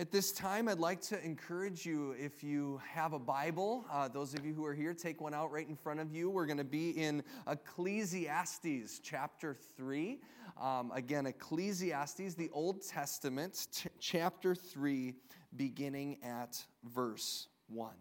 At 0.00 0.10
this 0.10 0.32
time, 0.32 0.66
I'd 0.66 0.78
like 0.78 1.02
to 1.02 1.22
encourage 1.22 1.84
you 1.84 2.12
if 2.18 2.42
you 2.42 2.80
have 2.90 3.12
a 3.12 3.18
Bible, 3.18 3.84
uh, 3.92 4.08
those 4.08 4.32
of 4.32 4.46
you 4.46 4.54
who 4.54 4.64
are 4.64 4.72
here, 4.72 4.94
take 4.94 5.20
one 5.20 5.34
out 5.34 5.52
right 5.52 5.68
in 5.68 5.76
front 5.76 6.00
of 6.00 6.10
you. 6.10 6.30
We're 6.30 6.46
going 6.46 6.56
to 6.56 6.64
be 6.64 6.92
in 6.92 7.22
Ecclesiastes 7.46 9.00
chapter 9.02 9.54
3. 9.76 10.18
Um, 10.58 10.90
again, 10.94 11.26
Ecclesiastes, 11.26 12.32
the 12.32 12.48
Old 12.54 12.80
Testament, 12.80 13.66
t- 13.74 13.90
chapter 13.98 14.54
3, 14.54 15.12
beginning 15.54 16.16
at 16.22 16.64
verse 16.82 17.48
1. 17.68 17.92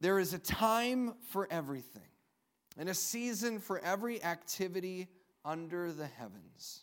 There 0.00 0.18
is 0.18 0.34
a 0.34 0.40
time 0.40 1.14
for 1.30 1.46
everything, 1.52 2.10
and 2.76 2.88
a 2.88 2.94
season 2.94 3.60
for 3.60 3.78
every 3.78 4.20
activity 4.24 5.06
under 5.44 5.92
the 5.92 6.08
heavens 6.08 6.82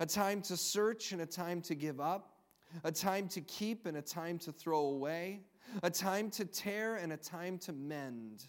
a 0.00 0.06
time 0.06 0.40
to 0.42 0.56
search 0.56 1.12
and 1.12 1.20
a 1.20 1.26
time 1.26 1.60
to 1.62 1.74
give 1.74 2.00
up, 2.00 2.38
a 2.84 2.92
time 2.92 3.28
to 3.28 3.40
keep 3.40 3.86
and 3.86 3.96
a 3.96 4.02
time 4.02 4.38
to 4.38 4.52
throw 4.52 4.80
away, 4.80 5.40
a 5.82 5.90
time 5.90 6.30
to 6.30 6.44
tear 6.44 6.96
and 6.96 7.12
a 7.12 7.16
time 7.16 7.58
to 7.58 7.72
mend, 7.72 8.44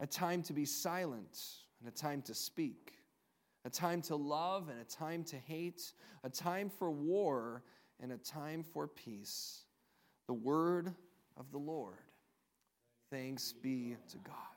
a 0.00 0.06
time 0.06 0.42
to 0.42 0.52
be 0.52 0.64
silent 0.64 1.38
and 1.80 1.88
a 1.88 1.92
time 1.92 2.22
to 2.22 2.34
speak, 2.34 2.94
a 3.64 3.70
time 3.70 4.02
to 4.02 4.16
love 4.16 4.68
and 4.68 4.80
a 4.80 4.84
time 4.84 5.24
to 5.24 5.36
hate, 5.36 5.92
a 6.24 6.30
time 6.30 6.70
for 6.70 6.90
war 6.90 7.62
and 8.00 8.12
a 8.12 8.18
time 8.18 8.62
for 8.62 8.86
peace. 8.86 9.64
The 10.26 10.34
word 10.34 10.94
of 11.36 11.50
the 11.50 11.58
Lord. 11.58 11.96
Thanks 13.10 13.52
be 13.52 13.96
to 14.10 14.18
God. 14.18 14.51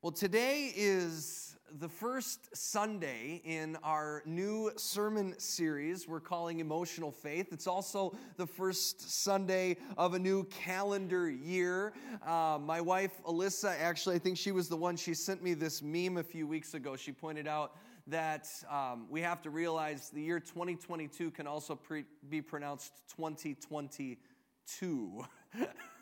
Well, 0.00 0.12
today 0.12 0.72
is 0.76 1.56
the 1.80 1.88
first 1.88 2.56
Sunday 2.56 3.42
in 3.44 3.76
our 3.82 4.22
new 4.26 4.70
sermon 4.76 5.36
series 5.40 6.06
we're 6.06 6.20
calling 6.20 6.60
Emotional 6.60 7.10
Faith. 7.10 7.48
It's 7.50 7.66
also 7.66 8.16
the 8.36 8.46
first 8.46 9.10
Sunday 9.10 9.76
of 9.96 10.14
a 10.14 10.18
new 10.20 10.44
calendar 10.44 11.28
year. 11.28 11.94
Uh, 12.24 12.60
my 12.62 12.80
wife, 12.80 13.20
Alyssa, 13.24 13.76
actually, 13.80 14.14
I 14.14 14.20
think 14.20 14.38
she 14.38 14.52
was 14.52 14.68
the 14.68 14.76
one, 14.76 14.96
she 14.96 15.14
sent 15.14 15.42
me 15.42 15.54
this 15.54 15.82
meme 15.82 16.18
a 16.18 16.22
few 16.22 16.46
weeks 16.46 16.74
ago. 16.74 16.94
She 16.94 17.10
pointed 17.10 17.48
out 17.48 17.74
that 18.06 18.48
um, 18.70 19.08
we 19.10 19.20
have 19.22 19.42
to 19.42 19.50
realize 19.50 20.10
the 20.10 20.22
year 20.22 20.38
2022 20.38 21.32
can 21.32 21.48
also 21.48 21.74
pre- 21.74 22.04
be 22.28 22.40
pronounced 22.40 23.02
2022. 23.16 25.24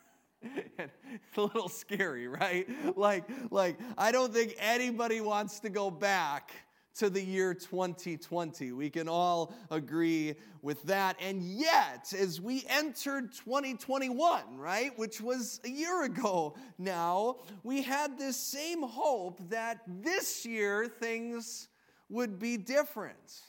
it's 0.79 1.37
a 1.37 1.41
little 1.41 1.69
scary, 1.69 2.29
right? 2.29 2.69
Like, 2.97 3.25
like 3.51 3.79
I 3.97 4.13
don't 4.13 4.33
think 4.33 4.55
anybody 4.59 5.21
wants 5.21 5.61
to 5.61 5.69
go 5.69 5.91
back 5.91 6.53
to 6.97 7.11
the 7.11 7.23
year 7.23 7.53
2020. 7.53 8.73
We 8.73 8.89
can 8.89 9.09
all 9.09 9.55
agree 9.71 10.35
with 10.63 10.83
that. 10.85 11.17
And 11.21 11.43
yet, 11.43 12.13
as 12.19 12.41
we 12.41 12.65
entered 12.69 13.33
2021, 13.33 14.57
right, 14.57 14.99
which 14.99 15.21
was 15.21 15.61
a 15.65 15.69
year 15.69 16.05
ago 16.05 16.57
now, 16.79 17.37
we 17.63 17.83
had 17.83 18.19
this 18.19 18.37
same 18.37 18.83
hope 18.83 19.41
that 19.51 19.81
this 19.87 20.47
year 20.47 20.87
things 20.87 21.69
would 22.09 22.39
be 22.39 22.57
different. 22.57 23.43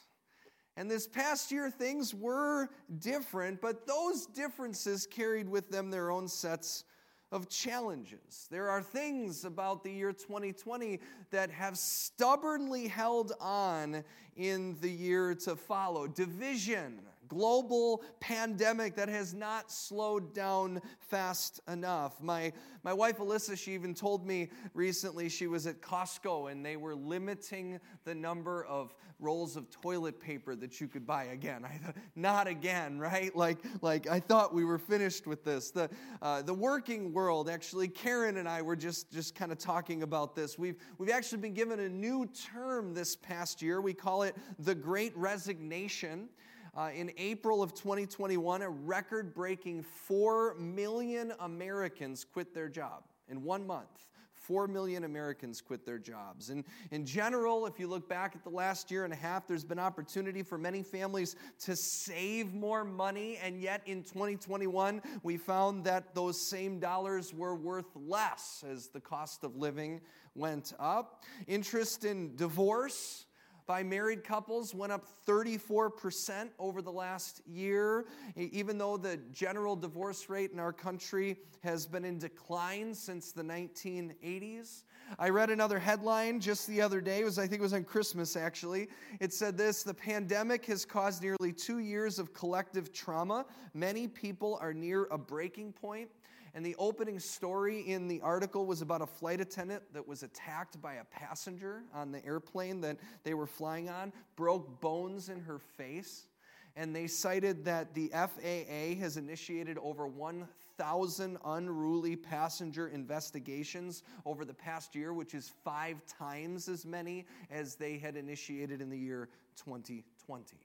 And 0.75 0.91
this 0.91 1.07
past 1.07 1.51
year, 1.51 1.71
things 1.71 2.13
were 2.13 2.69
different, 2.99 3.61
but 3.61 3.87
those 3.87 4.27
differences 4.27 5.07
carried 5.07 5.49
with 5.49 5.69
them 5.69 5.89
their 5.89 6.11
own 6.11 6.27
sets 6.27 6.83
of 7.31 7.49
challenges. 7.49 8.47
There 8.49 8.69
are 8.69 8.81
things 8.81 9.43
about 9.43 9.83
the 9.83 9.91
year 9.91 10.13
2020 10.13 10.99
that 11.31 11.49
have 11.51 11.77
stubbornly 11.77 12.87
held 12.87 13.33
on 13.39 14.03
in 14.35 14.77
the 14.81 14.89
year 14.89 15.35
to 15.35 15.55
follow. 15.55 16.07
Division, 16.07 16.99
global 17.27 18.03
pandemic 18.19 18.95
that 18.95 19.09
has 19.09 19.33
not 19.33 19.71
slowed 19.71 20.33
down 20.33 20.81
fast 20.99 21.59
enough. 21.67 22.21
My, 22.21 22.53
my 22.83 22.93
wife 22.93 23.17
Alyssa, 23.17 23.57
she 23.57 23.73
even 23.73 23.93
told 23.93 24.25
me 24.25 24.49
recently 24.73 25.29
she 25.29 25.47
was 25.47 25.67
at 25.67 25.81
Costco 25.81 26.51
and 26.51 26.65
they 26.65 26.77
were 26.77 26.95
limiting 26.95 27.79
the 28.05 28.15
number 28.15 28.65
of 28.65 28.93
rolls 29.19 29.57
of 29.57 29.69
toilet 29.71 30.19
paper 30.19 30.55
that 30.55 30.79
you 30.79 30.87
could 30.87 31.05
buy 31.05 31.25
again. 31.25 31.65
I 31.65 31.77
thought, 31.77 31.95
not 32.15 32.47
again, 32.47 32.99
right? 32.99 33.35
Like, 33.35 33.57
like 33.81 34.07
I 34.07 34.19
thought 34.19 34.53
we 34.53 34.63
were 34.63 34.77
finished 34.77 35.25
with 35.25 35.43
this. 35.43 35.71
The, 35.71 35.89
uh, 36.21 36.43
the 36.43 36.53
working 36.53 37.13
world, 37.13 37.49
actually, 37.49 37.87
Karen 37.87 38.37
and 38.37 38.47
I 38.47 38.61
were 38.61 38.75
just, 38.75 39.11
just 39.11 39.33
kind 39.33 39.51
of 39.51 39.57
talking 39.57 40.03
about 40.03 40.35
this. 40.35 40.59
We've, 40.59 40.75
we've 40.97 41.09
actually 41.09 41.39
been 41.39 41.55
given 41.55 41.79
a 41.79 41.89
new 41.89 42.27
term 42.53 42.93
this 42.93 43.15
past 43.15 43.61
year. 43.61 43.81
We 43.81 43.93
call 43.93 44.23
it 44.23 44.35
the 44.59 44.75
Great 44.75 45.17
Resignation. 45.17 46.29
Uh, 46.77 46.91
in 46.93 47.11
April 47.17 47.63
of 47.63 47.73
2021, 47.73 48.61
a 48.61 48.69
record 48.69 49.33
breaking 49.33 49.81
4 49.81 50.53
million 50.59 51.33
Americans 51.39 52.23
quit 52.23 52.53
their 52.53 52.69
job 52.69 53.01
in 53.29 53.43
one 53.43 53.65
month. 53.65 54.05
4 54.35 54.67
million 54.67 55.03
Americans 55.03 55.59
quit 55.59 55.87
their 55.87 55.97
jobs. 55.97 56.51
And 56.51 56.63
in 56.91 57.03
general, 57.03 57.65
if 57.65 57.79
you 57.79 57.87
look 57.87 58.07
back 58.07 58.35
at 58.35 58.43
the 58.43 58.51
last 58.51 58.91
year 58.91 59.05
and 59.05 59.11
a 59.11 59.15
half, 59.15 59.47
there's 59.47 59.63
been 59.63 59.79
opportunity 59.79 60.43
for 60.43 60.59
many 60.59 60.83
families 60.83 61.35
to 61.61 61.75
save 61.75 62.53
more 62.53 62.83
money. 62.83 63.39
And 63.43 63.59
yet 63.59 63.81
in 63.87 64.03
2021, 64.03 65.01
we 65.23 65.35
found 65.35 65.83
that 65.85 66.13
those 66.13 66.39
same 66.39 66.79
dollars 66.79 67.33
were 67.33 67.55
worth 67.55 67.89
less 67.95 68.63
as 68.69 68.89
the 68.89 69.01
cost 69.01 69.43
of 69.43 69.55
living 69.55 69.99
went 70.35 70.73
up. 70.79 71.23
Interest 71.47 72.05
in 72.05 72.35
divorce 72.35 73.25
by 73.67 73.83
married 73.83 74.23
couples 74.23 74.73
went 74.73 74.93
up 74.93 75.05
34% 75.27 76.49
over 76.57 76.81
the 76.81 76.91
last 76.91 77.41
year, 77.45 78.05
even 78.35 78.77
though 78.77 78.95
the 78.95 79.17
general 79.33 79.75
divorce 79.75 80.29
rate 80.29 80.51
in 80.53 80.59
our 80.59 80.71
country 80.71 81.37
has 81.63 81.85
been 81.85 82.05
in 82.05 82.17
decline 82.17 82.93
since 82.93 83.33
the 83.33 83.43
1980s. 83.43 84.83
I 85.19 85.29
read 85.29 85.49
another 85.49 85.79
headline 85.79 86.39
just 86.39 86.67
the 86.67 86.81
other 86.81 87.01
day, 87.01 87.19
it 87.19 87.25
was 87.25 87.37
I 87.37 87.45
think 87.47 87.59
it 87.59 87.61
was 87.61 87.73
on 87.73 87.83
Christmas 87.83 88.35
actually. 88.37 88.87
It 89.19 89.33
said 89.33 89.57
this, 89.57 89.83
the 89.83 89.93
pandemic 89.93 90.65
has 90.65 90.85
caused 90.85 91.21
nearly 91.21 91.51
2 91.51 91.79
years 91.79 92.19
of 92.19 92.33
collective 92.33 92.93
trauma. 92.93 93.45
Many 93.73 94.07
people 94.07 94.57
are 94.61 94.73
near 94.73 95.05
a 95.11 95.17
breaking 95.17 95.73
point. 95.73 96.09
And 96.53 96.65
the 96.65 96.75
opening 96.77 97.19
story 97.19 97.81
in 97.81 98.07
the 98.07 98.21
article 98.21 98.65
was 98.65 98.81
about 98.81 99.01
a 99.01 99.05
flight 99.05 99.41
attendant 99.41 99.83
that 99.93 100.07
was 100.07 100.23
attacked 100.23 100.81
by 100.81 100.95
a 100.95 101.03
passenger 101.05 101.83
on 101.93 102.11
the 102.11 102.25
airplane 102.25 102.81
that 102.81 102.97
they 103.23 103.33
were 103.33 103.47
flying 103.47 103.89
on, 103.89 104.13
broke 104.35 104.81
bones 104.81 105.29
in 105.29 105.39
her 105.41 105.59
face. 105.59 106.27
And 106.75 106.95
they 106.95 107.07
cited 107.07 107.65
that 107.65 107.95
the 107.95 108.09
FAA 108.09 108.99
has 108.99 109.17
initiated 109.17 109.79
over 109.79 110.07
1,000 110.07 111.37
unruly 111.43 112.15
passenger 112.15 112.89
investigations 112.89 114.03
over 114.25 114.45
the 114.45 114.53
past 114.53 114.93
year, 114.93 115.11
which 115.11 115.33
is 115.33 115.51
five 115.63 115.97
times 116.05 116.69
as 116.69 116.85
many 116.85 117.25
as 117.49 117.75
they 117.75 117.97
had 117.97 118.15
initiated 118.15 118.79
in 118.79 118.91
the 118.91 118.97
year 118.97 119.29
2020. 119.55 120.57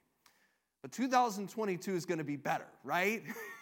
But 0.83 0.93
2022 0.93 1.95
is 1.95 2.05
going 2.05 2.19
to 2.19 2.25
be 2.25 2.37
better, 2.37 2.67
right? 2.85 3.23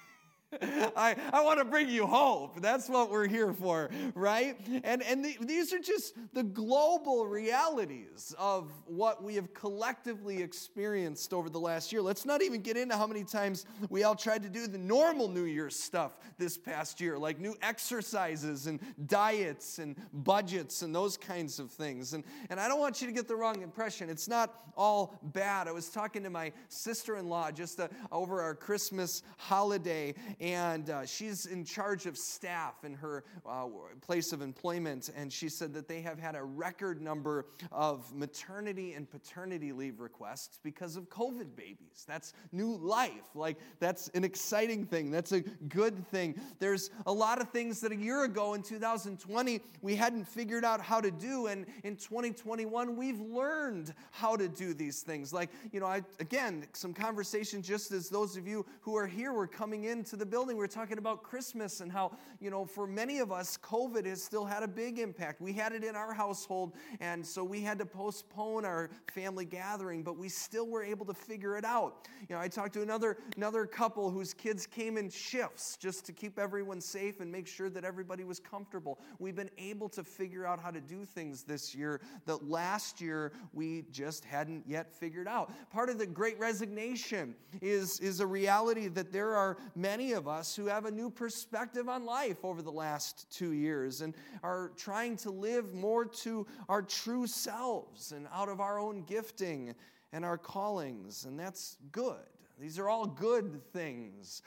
I, 0.97 1.15
I 1.33 1.43
want 1.43 1.61
to 1.61 1.65
bring 1.65 1.89
you 1.89 2.07
hope. 2.07 2.61
That's 2.61 2.89
what 2.89 3.11
we're 3.11 3.29
here 3.29 3.53
for, 3.53 3.89
right? 4.15 4.57
And, 4.83 5.03
and 5.03 5.25
the, 5.25 5.37
these 5.41 5.73
are 5.73 5.79
just 5.79 6.15
the 6.33 6.43
global 6.43 7.27
realities 7.27 8.35
of 8.37 8.73
what 8.87 9.23
we 9.23 9.37
have 9.37 9.55
collectively 9.55 10.43
experienced 10.43 11.33
over 11.33 11.49
the 11.49 11.61
last 11.61 11.93
year. 11.93 12.03
Let's 12.03 12.25
not 12.25 12.43
even 12.43 12.63
get 12.63 12.77
into 12.77 12.97
how 12.97 13.07
many 13.07 13.23
times 13.23 13.65
we 13.91 14.03
all 14.03 14.17
tried 14.17 14.43
to 14.43 14.49
do 14.49 14.67
the 14.67 14.79
normal 14.79 15.29
New 15.29 15.45
Year's 15.45 15.79
stuff 15.79 16.19
this 16.37 16.59
past 16.59 17.01
year, 17.01 17.17
like 17.17 17.39
new 17.39 17.55
exercises 17.63 18.67
and 18.67 18.81
diets 19.07 19.79
and 19.79 19.97
budgets 20.13 20.83
and 20.83 20.93
those 20.93 21.17
kinds 21.17 21.61
of 21.61 21.71
things. 21.71 22.13
And, 22.13 22.25
and 22.49 22.59
I 22.59 22.67
don't 22.67 22.81
want 22.81 23.01
you 23.01 23.07
to 23.07 23.13
get 23.13 23.29
the 23.29 23.37
wrong 23.37 23.63
impression. 23.63 24.11
It's 24.11 24.27
not 24.27 24.53
all 24.77 25.21
bad. 25.23 25.69
I 25.69 25.73
was 25.73 25.91
talking 25.91 26.25
to 26.25 26.31
my 26.31 26.53
sister 26.69 27.19
in 27.19 27.29
law 27.29 27.53
just 27.53 27.79
uh, 27.79 27.89
over 28.11 28.41
our 28.41 28.55
Christmas 28.55 29.23
holiday 29.37 30.15
and 30.41 30.89
uh, 30.89 31.05
she's 31.05 31.45
in 31.47 31.65
charge 31.65 32.07
of 32.07 32.17
staff 32.17 32.85
in 32.85 32.95
her 32.95 33.25
uh, 33.47 33.67
place 34.01 34.33
of 34.33 34.41
employment. 34.41 35.11
And 35.15 35.31
she 35.31 35.49
said 35.49 35.75
that 35.75 35.87
they 35.87 36.01
have 36.01 36.19
had 36.19 36.35
a 36.35 36.43
record 36.43 37.03
number 37.03 37.47
of 37.71 38.13
maternity 38.15 38.95
and 38.95 39.09
paternity 39.09 39.73
leave 39.73 40.01
requests 40.01 40.59
because 40.63 40.97
of 40.97 41.11
COVID 41.11 41.55
babies. 41.57 42.05
That's 42.09 42.33
new 42.53 42.77
life. 42.77 43.11
Like, 43.35 43.59
that's 43.81 44.09
an 44.09 44.25
exciting 44.25 44.87
thing. 44.87 45.11
That's 45.11 45.33
a 45.33 45.41
good 45.41 46.07
thing. 46.09 46.41
There's 46.59 46.91
a 47.07 47.13
lot 47.13 47.41
of 47.41 47.51
things 47.51 47.81
that 47.81 47.93
a 47.93 47.97
year 47.97 48.25
ago 48.25 48.55
in 48.55 48.63
2020 48.63 49.61
we 49.83 49.95
hadn't 49.95 50.25
figured 50.25 50.65
out 50.65 50.81
how 50.81 51.03
to 51.03 51.11
do. 51.11 51.49
And 51.49 51.67
in 51.85 51.97
2021, 51.97 52.97
we've 52.97 53.21
learned 53.21 53.93
how 54.11 54.37
to 54.37 54.49
do 54.49 54.73
these 54.73 55.03
things. 55.03 55.35
Like, 55.35 55.51
you 55.71 55.81
know, 55.81 55.87
I, 55.87 56.03
again, 56.19 56.67
some 56.73 56.95
conversation 56.95 57.61
just 57.61 57.93
as 57.93 58.09
those 58.09 58.39
of 58.39 58.47
you 58.47 58.65
who 58.81 58.97
are 58.97 59.07
here 59.07 59.33
were 59.33 59.47
coming 59.47 59.85
into 59.85 60.17
the 60.17 60.30
building, 60.31 60.57
we 60.57 60.65
are 60.65 60.69
talking 60.69 60.99
about 60.99 61.23
Christmas 61.23 61.81
and 61.81 61.91
how, 61.91 62.17
you 62.41 62.51
know, 62.51 62.65
for 62.65 62.87
many 62.87 63.19
of 63.19 63.33
us, 63.33 63.59
COVID 63.59 64.07
has 64.07 64.23
still 64.23 64.45
had 64.45 64.63
a 64.63 64.69
big 64.69 64.99
impact. 64.99 65.41
We 65.41 65.53
had 65.53 65.73
it 65.73 65.83
in 65.83 65.97
our 65.97 66.15
household, 66.15 66.75
and 67.01 67.27
so 67.27 67.43
we 67.43 67.61
had 67.61 67.79
to 67.81 67.87
postpone 67.87 68.65
our 68.65 68.91
family 69.13 69.45
gathering, 69.45 70.03
but 70.03 70.17
we 70.17 70.29
still 70.29 70.69
were 70.69 70.85
able 70.85 71.05
to 71.07 71.15
figure 71.15 71.57
it 71.59 71.65
out. 71.65 72.07
You 72.29 72.37
know, 72.37 72.41
I 72.41 72.49
talked 72.49 72.75
to 72.75 72.83
another, 72.83 73.19
another 73.37 73.67
couple 73.67 74.11
whose 74.11 74.33
kids 74.33 74.67
came 74.67 74.97
in 74.97 75.11
shifts 75.11 75.77
just 75.77 76.07
to 76.07 76.13
keep 76.13 76.39
everyone 76.39 76.81
safe 76.81 77.21
and 77.21 77.31
make 77.31 77.47
sure 77.47 77.69
that 77.71 77.85
everybody 77.85 78.25
was 78.25 78.39
comfortable. 78.39 79.01
We've 79.19 79.37
been 79.37 79.51
able 79.59 79.89
to 79.91 80.05
figure 80.05 80.47
out 80.47 80.61
how 80.61 80.71
to 80.71 80.81
do 80.81 81.05
things 81.05 81.43
this 81.43 81.75
year 81.75 82.01
that 82.27 82.49
last 82.49 83.01
year 83.01 83.33
we 83.53 83.85
just 83.91 84.25
hadn't 84.25 84.65
yet 84.67 84.95
figured 84.95 85.27
out. 85.27 85.51
Part 85.73 85.91
of 85.91 85.99
the 85.99 86.07
great 86.07 86.39
resignation 86.39 87.35
is, 87.61 87.99
is 88.01 88.21
a 88.21 88.27
reality 88.27 88.89
that 88.89 89.13
there 89.13 89.35
are 89.35 89.57
many 89.75 90.13
of 90.13 90.20
us 90.29 90.57
who 90.57 90.67
have 90.67 90.85
a 90.85 90.91
new 90.91 91.11
perspective 91.11 91.89
on 91.89 92.05
life 92.05 92.45
over 92.45 92.63
the 92.63 92.73
last 92.73 93.31
two 93.31 93.53
years 93.53 94.01
and 94.01 94.15
are 94.43 94.73
trying 94.77 95.17
to 95.19 95.31
live 95.31 95.75
more 95.75 96.05
to 96.05 96.47
our 96.69 96.83
true 96.83 97.27
selves 97.27 98.13
and 98.13 98.27
out 98.33 98.49
of 98.49 98.61
our 98.61 98.79
own 98.79 99.03
gifting 99.03 99.75
and 100.13 100.25
our 100.25 100.39
callings, 100.39 101.25
and 101.25 101.39
that's 101.39 101.77
good. 101.93 102.17
These 102.59 102.79
are 102.79 102.89
all 102.89 103.07
good 103.07 103.61
things. 103.73 104.43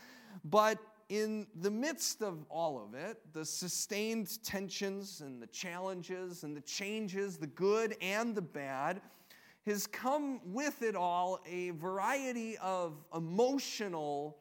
But 0.45 0.77
in 1.09 1.47
the 1.61 1.71
midst 1.71 2.21
of 2.21 2.45
all 2.49 2.83
of 2.83 2.93
it, 2.93 3.19
the 3.33 3.45
sustained 3.45 4.43
tensions 4.43 5.21
and 5.21 5.41
the 5.41 5.47
challenges 5.47 6.43
and 6.43 6.55
the 6.55 6.61
changes, 6.61 7.37
the 7.37 7.47
good 7.47 7.95
and 8.01 8.35
the 8.35 8.41
bad, 8.41 9.01
has 9.65 9.87
come 9.87 10.41
with 10.45 10.81
it 10.81 10.95
all 10.95 11.39
a 11.49 11.69
variety 11.71 12.57
of 12.57 12.93
emotional 13.15 14.37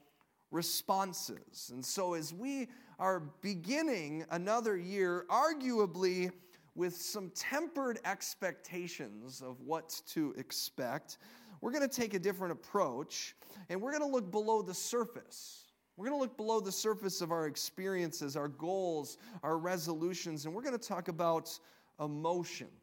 responses. 0.53 1.71
And 1.73 1.85
so, 1.85 2.15
as 2.15 2.33
we 2.33 2.69
are 2.99 3.21
beginning 3.41 4.25
another 4.31 4.77
year, 4.77 5.27
arguably 5.29 6.31
with 6.75 6.95
some 6.97 7.31
tempered 7.35 7.99
expectations 8.05 9.43
of 9.43 9.61
what 9.61 10.01
to 10.09 10.33
expect, 10.39 11.19
we're 11.61 11.73
going 11.73 11.89
to 11.89 12.01
take 12.01 12.15
a 12.15 12.19
different 12.19 12.53
approach 12.53 13.35
and 13.69 13.81
we're 13.81 13.91
going 13.91 14.03
to 14.03 14.09
look 14.09 14.31
below 14.31 14.63
the 14.63 14.75
surface. 14.75 15.73
We're 15.97 16.07
going 16.07 16.19
to 16.19 16.23
look 16.23 16.37
below 16.37 16.61
the 16.61 16.73
surface 16.73 17.21
of 17.21 17.33
our 17.33 17.47
experiences, 17.47 18.37
our 18.37 18.49
goals, 18.49 19.19
our 19.43 19.59
resolutions, 19.59 20.47
and 20.47 20.55
we're 20.55 20.63
going 20.63 20.79
to 20.79 20.89
talk 20.89 21.09
about 21.09 21.59
emotions. 22.01 22.82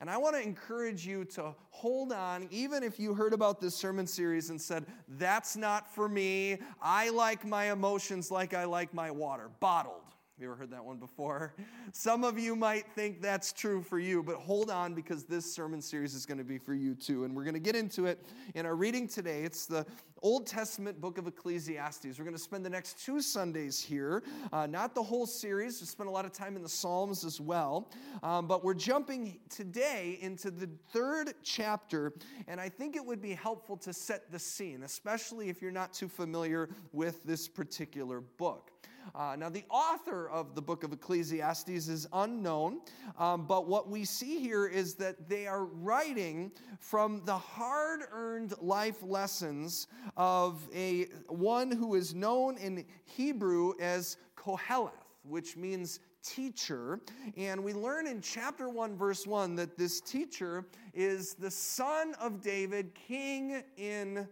And 0.00 0.08
I 0.08 0.16
want 0.16 0.34
to 0.34 0.42
encourage 0.42 1.06
you 1.06 1.26
to 1.26 1.54
hold 1.68 2.12
on, 2.12 2.48
even 2.50 2.82
if 2.82 2.98
you 2.98 3.12
heard 3.12 3.34
about 3.34 3.60
this 3.60 3.74
sermon 3.74 4.06
series 4.06 4.48
and 4.48 4.60
said, 4.60 4.86
That's 5.06 5.56
not 5.56 5.92
for 5.94 6.08
me. 6.08 6.58
I 6.80 7.10
like 7.10 7.46
my 7.46 7.70
emotions 7.70 8.30
like 8.30 8.54
I 8.54 8.64
like 8.64 8.94
my 8.94 9.10
water, 9.10 9.50
bottled. 9.60 10.09
Have 10.40 10.44
you 10.44 10.52
ever 10.52 10.58
heard 10.58 10.70
that 10.70 10.82
one 10.82 10.96
before? 10.96 11.52
Some 11.92 12.24
of 12.24 12.38
you 12.38 12.56
might 12.56 12.86
think 12.94 13.20
that's 13.20 13.52
true 13.52 13.82
for 13.82 13.98
you, 13.98 14.22
but 14.22 14.36
hold 14.36 14.70
on 14.70 14.94
because 14.94 15.24
this 15.24 15.44
sermon 15.44 15.82
series 15.82 16.14
is 16.14 16.24
going 16.24 16.38
to 16.38 16.44
be 16.44 16.56
for 16.56 16.72
you 16.72 16.94
too. 16.94 17.24
And 17.24 17.36
we're 17.36 17.44
going 17.44 17.52
to 17.52 17.60
get 17.60 17.76
into 17.76 18.06
it 18.06 18.24
in 18.54 18.64
our 18.64 18.74
reading 18.74 19.06
today. 19.06 19.42
It's 19.42 19.66
the 19.66 19.84
Old 20.22 20.46
Testament 20.46 20.98
book 20.98 21.18
of 21.18 21.26
Ecclesiastes. 21.26 22.18
We're 22.18 22.24
going 22.24 22.34
to 22.34 22.42
spend 22.42 22.64
the 22.64 22.70
next 22.70 23.04
two 23.04 23.20
Sundays 23.20 23.82
here, 23.82 24.22
uh, 24.50 24.66
not 24.66 24.94
the 24.94 25.02
whole 25.02 25.26
series. 25.26 25.78
We 25.78 25.86
spend 25.86 26.08
a 26.08 26.12
lot 26.12 26.24
of 26.24 26.32
time 26.32 26.56
in 26.56 26.62
the 26.62 26.70
Psalms 26.70 27.22
as 27.22 27.38
well. 27.38 27.90
Um, 28.22 28.46
but 28.46 28.64
we're 28.64 28.72
jumping 28.72 29.40
today 29.50 30.16
into 30.22 30.50
the 30.50 30.70
third 30.90 31.34
chapter, 31.42 32.14
and 32.48 32.58
I 32.58 32.70
think 32.70 32.96
it 32.96 33.04
would 33.04 33.20
be 33.20 33.34
helpful 33.34 33.76
to 33.76 33.92
set 33.92 34.32
the 34.32 34.38
scene, 34.38 34.84
especially 34.84 35.50
if 35.50 35.60
you're 35.60 35.70
not 35.70 35.92
too 35.92 36.08
familiar 36.08 36.70
with 36.92 37.22
this 37.24 37.46
particular 37.46 38.22
book. 38.22 38.70
Uh, 39.14 39.36
now, 39.38 39.48
the 39.48 39.64
author 39.70 40.28
of 40.28 40.54
the 40.54 40.62
book 40.62 40.84
of 40.84 40.92
Ecclesiastes 40.92 41.88
is 41.88 42.06
unknown, 42.12 42.80
um, 43.18 43.46
but 43.46 43.66
what 43.66 43.88
we 43.88 44.04
see 44.04 44.38
here 44.38 44.66
is 44.66 44.94
that 44.94 45.28
they 45.28 45.46
are 45.46 45.64
writing 45.64 46.52
from 46.78 47.22
the 47.24 47.36
hard 47.36 48.02
earned 48.12 48.54
life 48.60 49.02
lessons 49.02 49.88
of 50.16 50.68
a 50.74 51.06
one 51.28 51.70
who 51.70 51.94
is 51.94 52.14
known 52.14 52.56
in 52.58 52.84
Hebrew 53.04 53.72
as 53.80 54.16
Koheleth, 54.36 54.90
which 55.22 55.56
means 55.56 56.00
teacher. 56.22 57.00
And 57.36 57.62
we 57.62 57.72
learn 57.72 58.06
in 58.06 58.20
chapter 58.20 58.68
1, 58.68 58.96
verse 58.96 59.26
1, 59.26 59.56
that 59.56 59.76
this 59.76 60.00
teacher 60.00 60.66
is 60.94 61.34
the 61.34 61.50
son 61.50 62.14
of 62.20 62.40
David, 62.42 62.94
king 62.94 63.62
in 63.76 64.28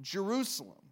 Jerusalem. 0.00 0.87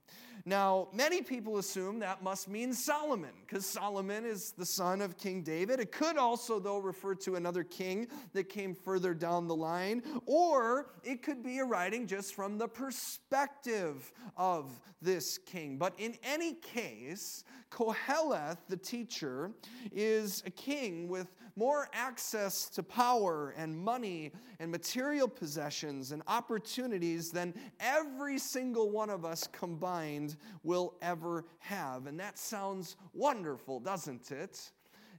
Now, 0.49 0.87
many 0.93 1.23
people 1.23 1.59
assume 1.59 1.99
that 1.99 2.23
must 2.23 2.49
mean 2.49 2.73
Solomon, 2.73 3.33
because 3.45 3.67
Solomon 3.67 4.25
is 4.25 4.53
the 4.57 4.65
son 4.65 5.03
of 5.03 5.19
King 5.19 5.43
David. 5.43 5.81
It 5.81 5.91
could 5.91 6.17
also, 6.17 6.61
though, 6.61 6.79
refer 6.79 7.17
to 7.17 7.35
another 7.35 7.65
king 7.65 8.07
that 8.33 8.49
came 8.49 8.73
further 8.73 9.13
down 9.13 9.49
the 9.49 9.57
line, 9.57 10.05
or 10.25 10.95
it 11.03 11.25
could 11.25 11.43
be 11.43 11.59
a 11.59 11.65
writing 11.65 12.07
just 12.07 12.37
from 12.37 12.59
the 12.59 12.69
perspective 12.69 14.13
of 14.37 14.81
this 15.03 15.37
king. 15.37 15.79
But 15.79 15.95
in 15.99 16.17
any 16.23 16.55
case, 16.55 17.43
Koheleth, 17.73 18.59
the 18.69 18.77
teacher, 18.77 19.51
is 19.91 20.45
a 20.47 20.51
king 20.51 21.09
with 21.09 21.35
more 21.57 21.89
access 21.95 22.69
to 22.69 22.83
power 22.83 23.55
and 23.57 23.77
money 23.77 24.31
and 24.61 24.71
material 24.71 25.27
possessions 25.27 26.13
and 26.13 26.23
opportunities 26.29 27.31
than 27.31 27.55
every 27.81 28.39
single 28.39 28.91
one 28.91 29.09
of 29.09 29.25
us 29.25 29.49
combined 29.51 30.36
will 30.63 30.95
ever 31.03 31.45
have. 31.59 32.07
And 32.07 32.19
that 32.21 32.39
sounds 32.39 32.97
wonderful, 33.13 33.81
doesn't 33.81 34.31
it? 34.31 34.71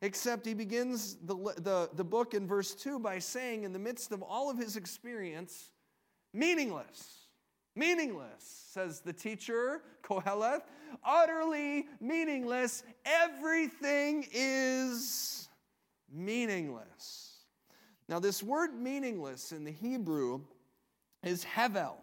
Except 0.02 0.46
he 0.46 0.54
begins 0.54 1.16
the, 1.24 1.36
the, 1.58 1.90
the 1.96 2.04
book 2.04 2.34
in 2.34 2.48
verse 2.48 2.76
2 2.76 3.00
by 3.00 3.20
saying, 3.20 3.64
in 3.64 3.74
the 3.74 3.80
midst 3.80 4.12
of 4.12 4.22
all 4.22 4.50
of 4.50 4.58
his 4.58 4.76
experience, 4.76 5.72
meaningless. 6.34 7.28
Meaningless, 7.76 8.66
says 8.72 9.02
the 9.02 9.14
teacher, 9.14 9.82
Koheleth. 10.04 10.64
Utterly 11.04 11.88
meaningless. 12.00 12.84
Everything 13.06 14.26
is 14.32 15.50
meaningless. 16.12 17.44
Now, 18.10 18.20
this 18.20 18.42
word 18.42 18.74
meaningless 18.74 19.52
in 19.52 19.64
the 19.64 19.72
Hebrew 19.72 20.42
is 21.24 21.44
hevel. 21.44 21.96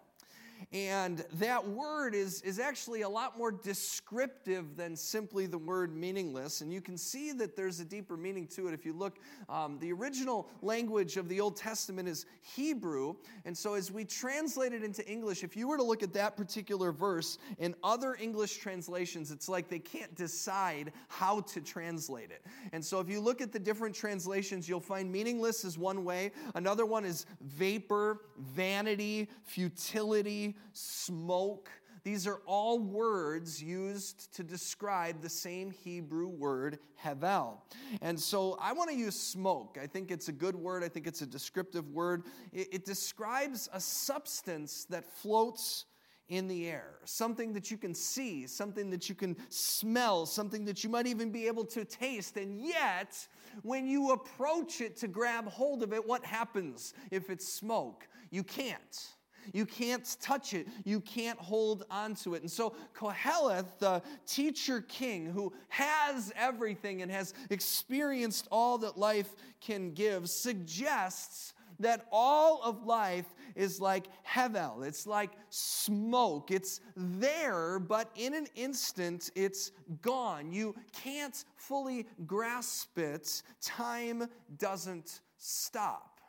And 0.75 1.25
that 1.35 1.69
word 1.69 2.17
is, 2.17 2.43
is 2.43 2.59
actually 2.59 3.03
a 3.03 3.09
lot 3.09 3.39
more 3.39 3.53
descriptive 3.53 4.77
than 4.77 4.97
simply 4.97 5.47
the 5.47 5.57
word 5.57 5.95
meaningless. 5.95 6.63
And 6.63 6.73
you 6.73 6.81
can 6.81 6.99
see 6.99 7.31
that 7.31 7.55
there's 7.55 7.79
a 7.79 7.85
deeper 7.85 8.17
meaning 8.17 8.49
to 8.49 8.67
it 8.67 8.75
if 8.75 8.85
you 8.85 8.93
look. 8.93 9.21
Um, 9.49 9.79
the 9.79 9.93
original 9.93 10.49
language 10.63 11.17
of 11.17 11.29
the 11.29 11.41
Old 11.41 11.55
Testament 11.55 12.09
is 12.09 12.27
Hebrew. 12.57 13.15
And 13.45 13.57
so 13.57 13.75
as 13.75 13.93
we 13.93 14.05
translate 14.05 14.73
it 14.73 14.83
into 14.83 15.09
English, 15.09 15.45
if 15.45 15.57
you 15.57 15.69
were 15.69 15.77
to 15.77 15.85
look 15.85 16.03
at 16.03 16.13
that 16.15 16.37
particular 16.37 16.91
verse 16.91 17.39
in 17.59 17.77
other 17.85 18.17
English 18.21 18.57
translations, 18.57 19.31
it's 19.31 19.49
like 19.49 19.69
they 19.69 19.79
can't 19.79 20.13
decide 20.17 20.93
how 21.07 21.43
to 21.43 21.61
translate 21.61 22.33
it. 22.33 22.45
And 22.73 22.85
so 22.85 22.99
if 22.99 23.09
you 23.09 23.21
look 23.21 23.41
at 23.41 23.53
the 23.53 23.61
different 23.61 23.95
translations, 23.95 24.69
you'll 24.69 24.81
find 24.81 25.13
meaningless 25.13 25.65
is 25.65 25.79
one 25.79 26.05
way, 26.05 26.33
another 26.57 26.85
one 26.85 27.05
is 27.05 27.27
vapor, 27.41 28.23
vanity, 28.39 29.29
futility 29.45 30.57
smoke. 30.73 31.71
These 32.03 32.27
are 32.27 32.41
all 32.47 32.79
words 32.79 33.63
used 33.63 34.35
to 34.35 34.43
describe 34.43 35.23
the 35.23 35.29
same 35.29 35.71
Hebrew 35.71 36.29
word, 36.29 36.79
hevel. 37.03 37.59
And 38.03 38.19
so 38.19 38.59
I 38.61 38.73
want 38.73 38.91
to 38.91 38.97
use 38.97 39.19
smoke. 39.19 39.79
I 39.81 39.87
think 39.87 40.11
it's 40.11 40.29
a 40.29 40.33
good 40.33 40.55
word, 40.55 40.85
I 40.85 40.89
think 40.89 41.07
it's 41.07 41.23
a 41.23 41.27
descriptive 41.27 41.89
word. 41.91 42.25
It, 42.53 42.69
it 42.73 42.85
describes 42.85 43.69
a 43.73 43.81
substance 43.81 44.87
that 44.91 45.05
floats 45.05 45.87
in 46.29 46.49
the 46.49 46.69
air, 46.69 46.95
something 47.05 47.53
that 47.53 47.71
you 47.71 47.77
can 47.77 47.95
see, 47.95 48.47
something 48.47 48.91
that 48.91 49.09
you 49.09 49.15
can 49.15 49.37
smell, 49.51 50.25
something 50.25 50.65
that 50.65 50.83
you 50.83 50.89
might 50.89 51.07
even 51.07 51.31
be 51.31 51.47
able 51.47 51.65
to 51.67 51.85
taste. 51.85 52.37
And 52.37 52.59
yet, 52.59 53.15
when 53.63 53.87
you 53.87 54.13
approach 54.13 54.81
it 54.81 54.97
to 54.99 55.09
grab 55.09 55.49
hold 55.49 55.83
of 55.83 55.93
it, 55.93 56.07
what 56.07 56.25
happens 56.25 56.95
if 57.11 57.29
it's 57.29 57.47
smoke? 57.47 58.09
You 58.31 58.43
can't. 58.43 59.07
You 59.53 59.67
can't 59.67 60.17
touch 60.21 60.55
it. 60.55 60.67
You 60.85 61.01
can't 61.01 61.39
hold 61.39 61.85
onto 61.91 62.35
it. 62.35 62.43
And 62.43 62.51
so 62.51 62.75
Koheleth, 62.97 63.79
the 63.79 64.03
teacher 64.27 64.81
king 64.83 65.27
who 65.27 65.53
has 65.69 66.33
everything 66.37 67.03
and 67.03 67.11
has 67.11 67.35
experienced 67.51 68.49
all 68.51 68.79
that 68.79 68.99
life 68.99 69.35
can 69.61 69.93
give, 69.93 70.29
suggests 70.29 71.55
that 71.81 72.07
all 72.13 72.63
of 72.63 72.87
life 72.87 73.27
is 73.55 73.81
like 73.81 74.07
hevel. 74.27 74.87
It's 74.87 75.07
like 75.07 75.31
smoke. 75.51 76.51
It's 76.51 76.81
there, 76.97 77.79
but 77.79 78.11
in 78.17 78.35
an 78.35 78.47
instant, 78.55 79.31
it's 79.35 79.73
gone. 80.03 80.53
You 80.53 80.75
can't 80.93 81.45
fully 81.57 82.07
grasp 82.27 82.99
it. 82.99 83.43
Time 83.61 84.29
doesn't 84.59 85.21
stop. 85.37 86.21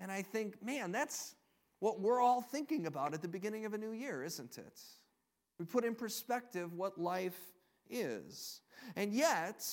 And 0.00 0.10
I 0.10 0.22
think, 0.22 0.62
man, 0.64 0.90
that's 0.90 1.36
what 1.82 2.00
we're 2.00 2.20
all 2.20 2.40
thinking 2.40 2.86
about 2.86 3.12
at 3.12 3.22
the 3.22 3.28
beginning 3.28 3.64
of 3.64 3.74
a 3.74 3.78
new 3.78 3.90
year, 3.90 4.22
isn't 4.22 4.56
it? 4.56 4.80
We 5.58 5.64
put 5.64 5.84
in 5.84 5.96
perspective 5.96 6.72
what 6.74 6.96
life 6.96 7.36
is. 7.90 8.60
And 8.94 9.12
yet, 9.12 9.66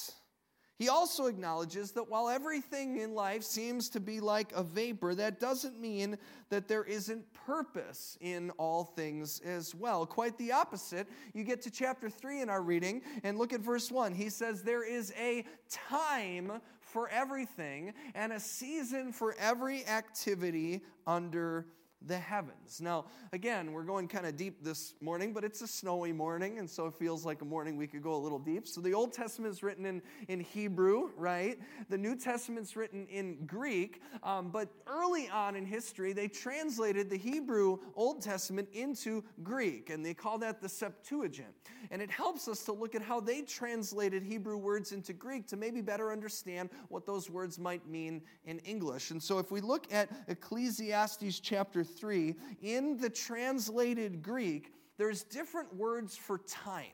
he 0.79 0.89
also 0.89 1.27
acknowledges 1.27 1.91
that 1.91 2.09
while 2.09 2.27
everything 2.27 2.97
in 2.97 3.13
life 3.13 3.43
seems 3.43 3.89
to 3.89 3.99
be 3.99 4.21
like 4.21 4.51
a 4.55 4.63
vapor, 4.63 5.13
that 5.13 5.39
doesn't 5.39 5.79
mean 5.79 6.17
that 6.49 6.67
there 6.67 6.83
isn't 6.83 7.31
purpose 7.45 8.17
in 8.21 8.49
all 8.57 8.85
things 8.85 9.39
as 9.41 9.75
well. 9.75 10.07
Quite 10.07 10.35
the 10.39 10.51
opposite. 10.51 11.07
You 11.35 11.43
get 11.43 11.61
to 11.61 11.69
chapter 11.69 12.09
3 12.09 12.41
in 12.41 12.49
our 12.49 12.63
reading 12.63 13.03
and 13.21 13.37
look 13.37 13.53
at 13.53 13.59
verse 13.59 13.91
1. 13.91 14.15
He 14.15 14.29
says, 14.29 14.63
There 14.63 14.83
is 14.83 15.13
a 15.15 15.45
time 15.69 16.53
for 16.81 17.07
everything 17.09 17.93
and 18.15 18.33
a 18.33 18.39
season 18.39 19.11
for 19.11 19.35
every 19.37 19.85
activity 19.85 20.81
under 21.05 21.67
the 22.05 22.17
heavens. 22.17 22.79
Now, 22.81 23.05
again, 23.33 23.73
we're 23.73 23.83
going 23.83 24.07
kind 24.07 24.25
of 24.25 24.37
deep 24.37 24.63
this 24.63 24.93
morning, 25.01 25.33
but 25.33 25.43
it's 25.43 25.61
a 25.61 25.67
snowy 25.67 26.13
morning, 26.13 26.59
and 26.59 26.69
so 26.69 26.85
it 26.85 26.93
feels 26.93 27.25
like 27.25 27.41
a 27.41 27.45
morning 27.45 27.75
we 27.75 27.87
could 27.87 28.01
go 28.01 28.15
a 28.15 28.17
little 28.17 28.39
deep. 28.39 28.67
So 28.67 28.79
the 28.79 28.93
Old 28.93 29.11
Testament 29.11 29.53
is 29.53 29.63
written 29.63 29.85
in, 29.85 30.01
in 30.27 30.39
Hebrew, 30.39 31.09
right? 31.17 31.59
The 31.89 31.97
New 31.97 32.15
Testament's 32.15 32.75
written 32.75 33.05
in 33.07 33.45
Greek, 33.45 34.01
um, 34.23 34.49
but 34.49 34.69
early 34.87 35.29
on 35.29 35.55
in 35.55 35.65
history, 35.65 36.13
they 36.13 36.27
translated 36.27 37.09
the 37.09 37.17
Hebrew 37.17 37.79
Old 37.95 38.21
Testament 38.21 38.69
into 38.71 39.23
Greek, 39.43 39.89
and 39.89 40.05
they 40.05 40.13
call 40.13 40.37
that 40.39 40.61
the 40.61 40.69
Septuagint. 40.69 41.53
And 41.91 42.01
it 42.01 42.11
helps 42.11 42.47
us 42.47 42.63
to 42.65 42.71
look 42.71 42.95
at 42.95 43.01
how 43.01 43.19
they 43.19 43.41
translated 43.41 44.23
Hebrew 44.23 44.57
words 44.57 44.91
into 44.91 45.11
Greek 45.11 45.47
to 45.47 45.57
maybe 45.57 45.81
better 45.81 46.11
understand 46.11 46.69
what 46.87 47.05
those 47.05 47.29
words 47.29 47.59
might 47.59 47.87
mean 47.87 48.21
in 48.45 48.59
English. 48.59 49.11
And 49.11 49.21
so 49.21 49.39
if 49.39 49.51
we 49.51 49.59
look 49.59 49.91
at 49.91 50.09
Ecclesiastes 50.27 51.39
chapter 51.39 51.83
3, 51.97 52.35
in 52.61 52.97
the 52.97 53.09
translated 53.09 54.21
Greek, 54.21 54.73
there's 54.97 55.23
different 55.23 55.73
words 55.75 56.15
for 56.17 56.39
time. 56.39 56.85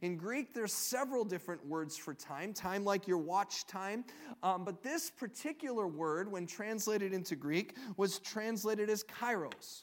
In 0.00 0.16
Greek, 0.16 0.54
there's 0.54 0.72
several 0.72 1.24
different 1.24 1.64
words 1.66 1.96
for 1.96 2.14
time, 2.14 2.54
time 2.54 2.84
like 2.84 3.06
your 3.06 3.18
watch 3.18 3.66
time. 3.66 4.04
Um, 4.42 4.64
but 4.64 4.82
this 4.82 5.10
particular 5.10 5.86
word, 5.86 6.30
when 6.30 6.46
translated 6.46 7.12
into 7.12 7.36
Greek, 7.36 7.76
was 7.96 8.18
translated 8.18 8.88
as 8.88 9.04
kairos. 9.04 9.82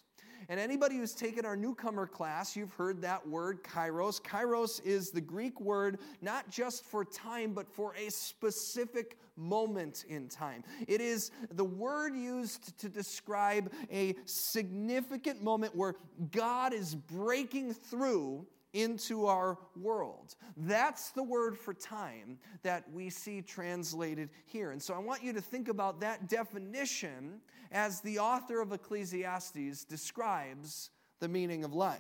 And 0.49 0.59
anybody 0.59 0.97
who's 0.97 1.13
taken 1.13 1.45
our 1.45 1.55
newcomer 1.55 2.07
class, 2.07 2.55
you've 2.55 2.73
heard 2.73 3.03
that 3.03 3.25
word, 3.27 3.63
kairos. 3.63 4.19
Kairos 4.19 4.83
is 4.83 5.11
the 5.11 5.21
Greek 5.21 5.61
word 5.61 5.99
not 6.23 6.49
just 6.49 6.83
for 6.85 7.05
time, 7.05 7.53
but 7.53 7.69
for 7.71 7.93
a 7.95 8.09
specific 8.09 9.19
moment 9.37 10.05
in 10.09 10.27
time. 10.27 10.63
It 10.87 11.01
is 11.01 11.29
the 11.51 11.63
word 11.63 12.15
used 12.15 12.77
to 12.79 12.89
describe 12.89 13.71
a 13.91 14.15
significant 14.25 15.43
moment 15.43 15.75
where 15.75 15.95
God 16.31 16.73
is 16.73 16.95
breaking 16.95 17.75
through 17.75 18.47
into 18.73 19.25
our 19.25 19.57
world. 19.75 20.35
That's 20.55 21.09
the 21.11 21.23
word 21.23 21.57
for 21.57 21.73
time 21.73 22.37
that 22.63 22.91
we 22.91 23.09
see 23.09 23.41
translated 23.41 24.29
here. 24.45 24.71
And 24.71 24.81
so 24.81 24.93
I 24.93 24.99
want 24.99 25.23
you 25.23 25.33
to 25.33 25.41
think 25.41 25.69
about 25.69 25.99
that 26.01 26.29
definition 26.29 27.41
as 27.71 28.01
the 28.01 28.19
author 28.19 28.61
of 28.61 28.71
Ecclesiastes 28.71 29.85
describes 29.85 30.91
the 31.19 31.27
meaning 31.27 31.63
of 31.63 31.73
life. 31.73 31.99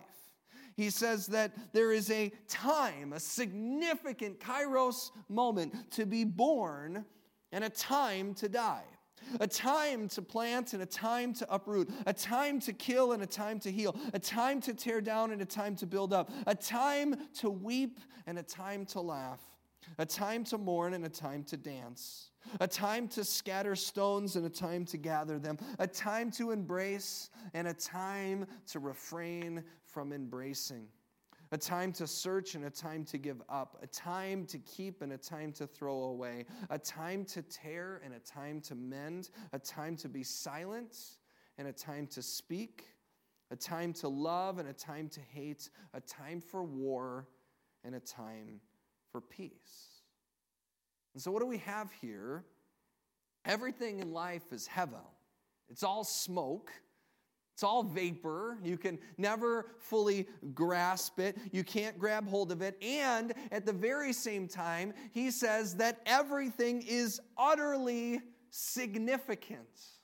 He 0.75 0.89
says 0.89 1.27
that 1.27 1.73
there 1.73 1.91
is 1.91 2.09
a 2.09 2.31
time, 2.47 3.13
a 3.13 3.19
significant 3.19 4.39
kairos 4.39 5.11
moment 5.27 5.91
to 5.91 6.05
be 6.05 6.23
born 6.23 7.03
and 7.51 7.63
a 7.63 7.69
time 7.69 8.33
to 8.35 8.47
die. 8.47 8.85
A 9.39 9.47
time 9.47 10.07
to 10.09 10.21
plant 10.21 10.73
and 10.73 10.81
a 10.81 10.85
time 10.85 11.33
to 11.35 11.53
uproot. 11.53 11.89
A 12.05 12.13
time 12.13 12.59
to 12.61 12.73
kill 12.73 13.11
and 13.13 13.23
a 13.23 13.27
time 13.27 13.59
to 13.61 13.71
heal. 13.71 13.95
A 14.13 14.19
time 14.19 14.61
to 14.61 14.73
tear 14.73 15.01
down 15.01 15.31
and 15.31 15.41
a 15.41 15.45
time 15.45 15.75
to 15.77 15.85
build 15.85 16.13
up. 16.13 16.31
A 16.47 16.55
time 16.55 17.15
to 17.35 17.49
weep 17.49 17.99
and 18.27 18.37
a 18.39 18.43
time 18.43 18.85
to 18.87 19.01
laugh. 19.01 19.41
A 19.97 20.05
time 20.05 20.43
to 20.45 20.57
mourn 20.57 20.93
and 20.93 21.05
a 21.05 21.09
time 21.09 21.43
to 21.45 21.57
dance. 21.57 22.31
A 22.59 22.67
time 22.67 23.07
to 23.09 23.23
scatter 23.23 23.75
stones 23.75 24.35
and 24.35 24.45
a 24.45 24.49
time 24.49 24.85
to 24.85 24.97
gather 24.97 25.39
them. 25.39 25.57
A 25.79 25.87
time 25.87 26.31
to 26.31 26.51
embrace 26.51 27.29
and 27.53 27.67
a 27.67 27.73
time 27.73 28.45
to 28.67 28.79
refrain 28.79 29.63
from 29.85 30.13
embracing 30.13 30.87
a 31.51 31.57
time 31.57 31.91
to 31.93 32.05
search 32.05 32.55
and 32.55 32.65
a 32.65 32.69
time 32.69 33.03
to 33.05 33.17
give 33.17 33.41
up, 33.49 33.77
a 33.81 33.87
time 33.87 34.45
to 34.45 34.59
keep 34.59 35.01
and 35.01 35.13
a 35.13 35.17
time 35.17 35.51
to 35.53 35.65
throw 35.65 36.03
away, 36.03 36.45
a 36.69 36.77
time 36.77 37.25
to 37.25 37.41
tear 37.41 38.01
and 38.03 38.13
a 38.13 38.19
time 38.19 38.61
to 38.61 38.75
mend, 38.75 39.29
a 39.53 39.59
time 39.59 39.95
to 39.97 40.07
be 40.07 40.23
silent 40.23 40.95
and 41.57 41.67
a 41.67 41.73
time 41.73 42.05
to 42.07 42.21
speak, 42.21 42.85
a 43.51 43.55
time 43.55 43.93
to 43.93 44.07
love 44.07 44.59
and 44.59 44.69
a 44.69 44.73
time 44.73 45.09
to 45.09 45.19
hate, 45.33 45.69
a 45.93 46.01
time 46.01 46.39
for 46.39 46.63
war 46.63 47.27
and 47.83 47.95
a 47.95 47.99
time 47.99 48.61
for 49.11 49.19
peace. 49.19 50.03
And 51.13 51.21
so, 51.21 51.31
what 51.31 51.39
do 51.39 51.47
we 51.47 51.57
have 51.59 51.91
here? 51.99 52.45
Everything 53.45 53.99
in 53.99 54.13
life 54.13 54.51
is 54.51 54.67
hevel. 54.67 55.07
It's 55.69 55.83
all 55.83 56.03
smoke. 56.03 56.71
It's 57.59 57.63
all 57.65 57.83
vapor. 57.83 58.57
You 58.63 58.77
can 58.77 58.97
never 59.17 59.65
fully 59.79 60.29
grasp 60.53 61.19
it. 61.19 61.37
You 61.51 61.65
can't 61.65 61.99
grab 61.99 62.25
hold 62.25 62.53
of 62.53 62.61
it. 62.61 62.81
And 62.81 63.33
at 63.51 63.65
the 63.65 63.73
very 63.73 64.13
same 64.13 64.47
time, 64.47 64.93
he 65.11 65.29
says 65.29 65.75
that 65.75 65.99
everything 66.05 66.81
is 66.87 67.19
utterly 67.37 68.21
significant 68.49 69.98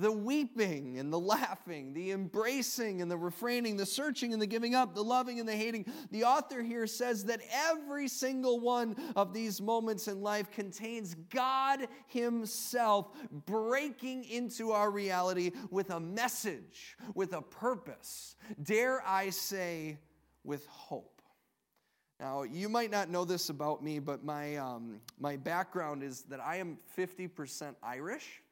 the 0.00 0.10
weeping 0.10 0.98
and 0.98 1.12
the 1.12 1.18
laughing, 1.18 1.92
the 1.92 2.10
embracing 2.10 3.02
and 3.02 3.10
the 3.10 3.16
refraining, 3.16 3.76
the 3.76 3.86
searching 3.86 4.32
and 4.32 4.40
the 4.40 4.46
giving 4.46 4.74
up, 4.74 4.94
the 4.94 5.04
loving 5.04 5.38
and 5.38 5.48
the 5.48 5.54
hating. 5.54 5.84
The 6.10 6.24
author 6.24 6.62
here 6.62 6.86
says 6.86 7.24
that 7.24 7.40
every 7.52 8.08
single 8.08 8.60
one 8.60 8.96
of 9.14 9.34
these 9.34 9.60
moments 9.60 10.08
in 10.08 10.22
life 10.22 10.50
contains 10.50 11.14
God 11.28 11.86
Himself 12.06 13.10
breaking 13.46 14.24
into 14.24 14.72
our 14.72 14.90
reality 14.90 15.52
with 15.70 15.90
a 15.90 16.00
message, 16.00 16.96
with 17.14 17.34
a 17.34 17.42
purpose. 17.42 18.36
Dare 18.62 19.06
I 19.06 19.30
say, 19.30 19.98
with 20.44 20.66
hope. 20.66 21.20
Now, 22.18 22.42
you 22.42 22.68
might 22.68 22.90
not 22.90 23.08
know 23.08 23.24
this 23.24 23.48
about 23.48 23.82
me, 23.82 23.98
but 23.98 24.24
my, 24.24 24.56
um, 24.56 25.00
my 25.18 25.36
background 25.36 26.02
is 26.02 26.22
that 26.24 26.40
I 26.40 26.56
am 26.56 26.78
50% 26.96 27.74
Irish. 27.82 28.42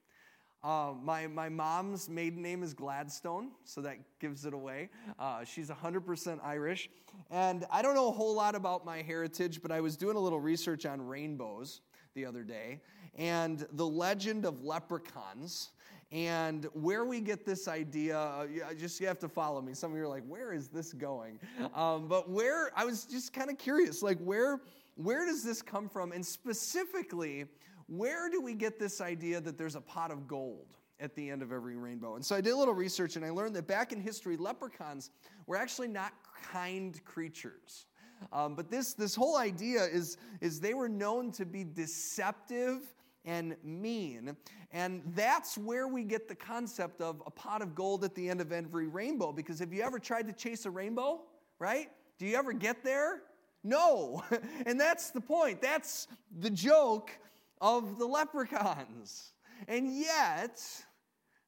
Uh, 0.65 0.93
my, 1.03 1.27
my 1.27 1.49
mom's 1.49 2.09
maiden 2.09 2.43
name 2.43 2.63
is 2.63 2.75
Gladstone, 2.75 3.51
so 3.65 3.81
that 3.81 3.99
gives 4.19 4.45
it 4.45 4.53
away. 4.53 4.89
Uh, 5.19 5.45
she's 5.45 5.71
100% 5.71 6.41
Irish. 6.45 6.91
And 7.31 7.65
I 7.71 7.81
don't 7.81 7.95
know 7.95 8.09
a 8.09 8.13
whole 8.13 8.35
lot 8.35 8.55
about 8.55 8.85
my 8.85 9.03
heritage, 9.03 9.63
but 9.63 9.71
I 9.71 9.81
was 9.81 9.97
doing 9.97 10.17
a 10.17 10.21
little 10.21 10.41
research 10.41 10.85
on 10.85 11.01
rainbows 11.01 11.81
the 12.15 12.27
other 12.27 12.43
day 12.43 12.81
and 13.17 13.67
the 13.73 13.87
legend 13.87 14.45
of 14.45 14.65
leprechauns 14.65 15.71
and 16.11 16.67
where 16.73 17.05
we 17.05 17.21
get 17.21 17.45
this 17.45 17.69
idea 17.69 18.19
uh, 18.19 18.47
just 18.79 19.01
you 19.01 19.07
have 19.07 19.19
to 19.19 19.29
follow 19.29 19.61
me 19.61 19.75
some 19.75 19.91
of 19.91 19.97
you 19.97 20.05
are 20.05 20.09
like 20.09 20.25
where 20.27 20.53
is 20.53 20.69
this 20.69 20.93
going 20.93 21.39
um, 21.75 22.09
but 22.09 22.31
where 22.31 22.71
i 22.77 22.85
was 22.85 23.05
just 23.05 23.33
kind 23.33 23.51
of 23.51 23.59
curious 23.59 24.03
like 24.03 24.19
where 24.19 24.61
where 24.95 25.27
does 25.27 25.45
this 25.45 25.61
come 25.61 25.89
from 25.89 26.13
and 26.13 26.25
specifically 26.25 27.45
where 27.89 28.31
do 28.31 28.41
we 28.41 28.55
get 28.55 28.79
this 28.79 29.01
idea 29.01 29.41
that 29.41 29.59
there's 29.59 29.75
a 29.75 29.81
pot 29.81 30.11
of 30.11 30.29
gold 30.29 30.77
at 31.01 31.15
the 31.15 31.31
end 31.31 31.43
of 31.43 31.53
every 31.53 31.77
rainbow? 31.77 32.17
And 32.17 32.25
so 32.25 32.37
I 32.37 32.41
did 32.41 32.53
a 32.53 32.57
little 32.57 32.75
research 32.75 33.17
and 33.17 33.25
I 33.25 33.31
learned 33.31 33.57
that 33.57 33.67
back 33.67 33.93
in 33.93 34.01
history, 34.01 34.37
leprechauns 34.37 35.11
were 35.47 35.57
actually 35.57 35.89
not 35.89 36.13
kind 36.53 37.03
creatures. 37.05 37.87
Um, 38.33 38.55
but 38.55 38.71
this, 38.71 38.95
this 38.95 39.15
whole 39.15 39.37
idea 39.37 39.85
is, 39.85 40.19
is 40.41 40.61
they 40.61 40.75
were 40.75 40.89
known 40.89 41.33
to 41.33 41.47
be 41.47 41.65
deceptive 41.65 42.95
and 43.25 43.57
mean. 43.63 44.37
And 44.71 45.03
that's 45.15 45.57
where 45.57 45.89
we 45.89 46.05
get 46.05 46.29
the 46.29 46.35
concept 46.35 47.01
of 47.01 47.23
a 47.27 47.31
pot 47.31 47.63
of 47.63 47.75
gold 47.75 48.05
at 48.05 48.15
the 48.15 48.29
end 48.29 48.41
of 48.41 48.53
every 48.53 48.87
rainbow. 48.87 49.33
Because 49.33 49.59
have 49.61 49.73
you 49.73 49.83
ever 49.83 49.99
tried 49.99 50.27
to 50.27 50.33
chase 50.33 50.67
a 50.67 50.71
rainbow, 50.71 51.23
right? 51.59 51.89
Do 52.19 52.27
you 52.27 52.37
ever 52.37 52.53
get 52.53 52.85
there? 52.85 53.23
No. 53.65 54.23
and 54.67 54.79
that's 54.79 55.11
the 55.11 55.21
point. 55.21 55.63
That's 55.63 56.09
the 56.39 56.51
joke 56.51 57.13
of 57.61 57.99
the 57.99 58.07
leprechauns. 58.07 59.33
And 59.67 59.97
yet, 59.97 60.61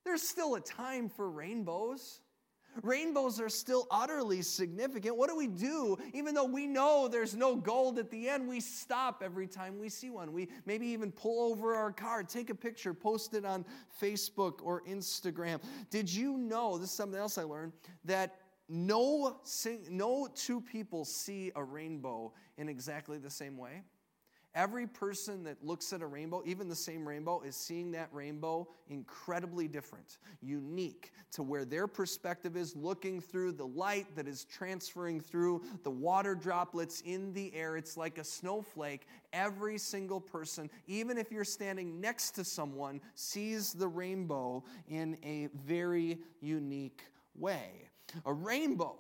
there's 0.04 0.22
still 0.22 0.54
a 0.54 0.60
time 0.60 1.08
for 1.08 1.30
rainbows. 1.30 2.20
Rainbows 2.82 3.40
are 3.40 3.48
still 3.48 3.86
utterly 3.90 4.42
significant. 4.42 5.16
What 5.16 5.28
do 5.28 5.36
we 5.36 5.48
do? 5.48 5.98
Even 6.14 6.34
though 6.34 6.44
we 6.44 6.66
know 6.66 7.08
there's 7.08 7.34
no 7.34 7.56
gold 7.56 7.98
at 7.98 8.10
the 8.10 8.28
end, 8.28 8.48
we 8.48 8.60
stop 8.60 9.22
every 9.24 9.48
time 9.48 9.78
we 9.78 9.88
see 9.88 10.08
one. 10.08 10.32
We 10.32 10.48
maybe 10.66 10.86
even 10.88 11.10
pull 11.10 11.50
over 11.50 11.74
our 11.74 11.92
car, 11.92 12.22
take 12.22 12.48
a 12.48 12.54
picture, 12.54 12.94
post 12.94 13.34
it 13.34 13.44
on 13.44 13.64
Facebook 14.00 14.60
or 14.62 14.82
Instagram. 14.82 15.60
Did 15.90 16.12
you 16.12 16.38
know, 16.38 16.78
this 16.78 16.90
is 16.90 16.96
something 16.96 17.18
else 17.18 17.38
I 17.38 17.42
learned, 17.42 17.72
that 18.04 18.36
no, 18.68 19.40
no 19.90 20.28
two 20.32 20.60
people 20.60 21.04
see 21.04 21.50
a 21.56 21.64
rainbow 21.64 22.32
in 22.56 22.68
exactly 22.68 23.18
the 23.18 23.30
same 23.30 23.56
way? 23.56 23.82
Every 24.54 24.86
person 24.86 25.44
that 25.44 25.64
looks 25.64 25.92
at 25.92 26.02
a 26.02 26.06
rainbow, 26.06 26.42
even 26.44 26.68
the 26.68 26.74
same 26.74 27.06
rainbow, 27.06 27.40
is 27.42 27.54
seeing 27.54 27.92
that 27.92 28.08
rainbow 28.12 28.66
incredibly 28.88 29.68
different, 29.68 30.18
unique 30.40 31.12
to 31.32 31.44
where 31.44 31.64
their 31.64 31.86
perspective 31.86 32.56
is 32.56 32.74
looking 32.74 33.20
through 33.20 33.52
the 33.52 33.66
light 33.66 34.06
that 34.16 34.26
is 34.26 34.44
transferring 34.44 35.20
through 35.20 35.62
the 35.84 35.90
water 35.90 36.34
droplets 36.34 37.00
in 37.02 37.32
the 37.32 37.54
air. 37.54 37.76
It's 37.76 37.96
like 37.96 38.18
a 38.18 38.24
snowflake. 38.24 39.06
Every 39.32 39.78
single 39.78 40.20
person, 40.20 40.68
even 40.88 41.16
if 41.16 41.30
you're 41.30 41.44
standing 41.44 42.00
next 42.00 42.32
to 42.32 42.44
someone, 42.44 43.00
sees 43.14 43.72
the 43.72 43.86
rainbow 43.86 44.64
in 44.88 45.16
a 45.22 45.48
very 45.64 46.18
unique 46.40 47.04
way. 47.36 47.88
A 48.26 48.32
rainbow 48.32 48.96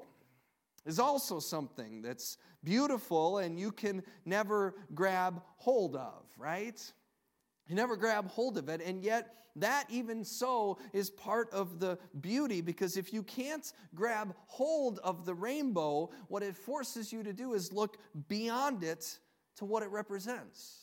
is 0.86 0.98
also 0.98 1.38
something 1.38 2.02
that's 2.02 2.38
beautiful 2.64 3.38
and 3.38 3.58
you 3.58 3.72
can 3.72 4.02
never 4.24 4.74
grab 4.94 5.42
hold 5.56 5.96
of, 5.96 6.24
right? 6.38 6.80
You 7.66 7.74
never 7.74 7.96
grab 7.96 8.28
hold 8.28 8.58
of 8.58 8.68
it, 8.68 8.80
and 8.84 9.02
yet 9.02 9.34
that 9.56 9.86
even 9.88 10.24
so 10.24 10.78
is 10.92 11.10
part 11.10 11.52
of 11.52 11.80
the 11.80 11.98
beauty 12.20 12.60
because 12.60 12.96
if 12.96 13.12
you 13.12 13.22
can't 13.22 13.72
grab 13.94 14.34
hold 14.46 14.98
of 15.00 15.24
the 15.24 15.34
rainbow, 15.34 16.10
what 16.28 16.42
it 16.42 16.56
forces 16.56 17.12
you 17.12 17.22
to 17.22 17.32
do 17.32 17.54
is 17.54 17.72
look 17.72 17.98
beyond 18.28 18.82
it 18.82 19.18
to 19.56 19.64
what 19.64 19.82
it 19.82 19.90
represents. 19.90 20.78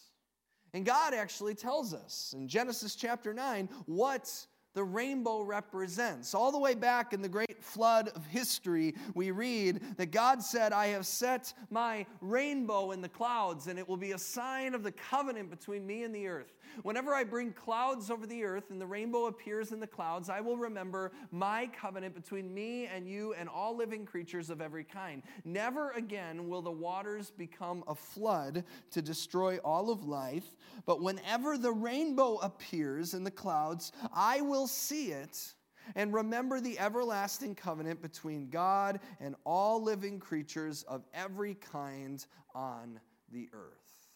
And 0.74 0.86
God 0.86 1.14
actually 1.14 1.56
tells 1.56 1.94
us 1.94 2.34
in 2.38 2.48
Genesis 2.48 2.96
chapter 2.96 3.34
9 3.34 3.70
what 3.86 4.30
the 4.78 4.84
rainbow 4.84 5.42
represents. 5.42 6.36
All 6.36 6.52
the 6.52 6.60
way 6.60 6.76
back 6.76 7.12
in 7.12 7.24
the 7.24 7.28
great 7.28 7.64
flood 7.64 8.10
of 8.10 8.24
history, 8.28 8.94
we 9.16 9.32
read 9.32 9.82
that 9.98 10.12
God 10.12 10.44
said, 10.44 10.72
I 10.72 10.90
have 10.90 11.08
set 11.08 11.52
my 11.72 12.06
rainbow 12.22 12.92
in 12.92 13.02
the 13.02 13.10
clouds, 13.10 13.66
and 13.66 13.80
it 13.80 13.90
will 13.90 13.98
be 13.98 14.12
a 14.12 14.20
sign 14.20 14.76
of 14.76 14.84
the 14.84 14.92
covenant 14.92 15.50
between 15.50 15.88
me 15.88 16.04
and 16.04 16.14
the 16.14 16.28
earth. 16.28 16.54
Whenever 16.84 17.14
I 17.14 17.24
bring 17.24 17.54
clouds 17.54 18.10
over 18.10 18.26
the 18.26 18.44
earth 18.44 18.72
and 18.72 18.80
the 18.80 18.86
rainbow 18.86 19.26
appears 19.26 19.72
in 19.72 19.80
the 19.80 19.88
clouds, 19.88 20.30
I 20.30 20.42
will 20.42 20.58
remember 20.58 21.12
my 21.32 21.70
covenant 21.80 22.16
between 22.16 22.54
me 22.54 22.86
and 22.86 23.08
you 23.08 23.34
and 23.34 23.50
all 23.50 23.76
living 23.76 24.06
creatures 24.06 24.50
of 24.50 24.62
every 24.62 24.84
kind. 24.84 25.24
Never 25.46 25.92
again 25.92 26.50
will 26.50 26.62
the 26.62 26.72
waters 26.72 27.32
become 27.32 27.84
a 27.88 27.96
flood 27.96 28.64
to 28.92 29.02
destroy 29.02 29.58
all 29.58 29.90
of 29.90 30.06
life, 30.06 30.56
but 30.86 31.02
whenever 31.02 31.58
the 31.58 31.72
rainbow 31.72 32.36
appears 32.38 33.14
in 33.14 33.24
the 33.24 33.32
clouds, 33.32 33.92
I 34.14 34.42
will 34.42 34.68
see 34.68 35.12
it 35.12 35.54
and 35.96 36.14
remember 36.14 36.60
the 36.60 36.80
everlasting 36.80 37.56
covenant 37.56 38.02
between 38.02 38.50
God 38.50 39.00
and 39.20 39.36
all 39.46 39.82
living 39.82 40.20
creatures 40.20 40.84
of 40.84 41.06
every 41.14 41.56
kind 41.56 42.26
on 42.54 43.00
the 43.32 43.50
earth. 43.54 44.10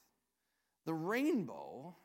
The 0.86 0.93
rainbow 0.93 1.96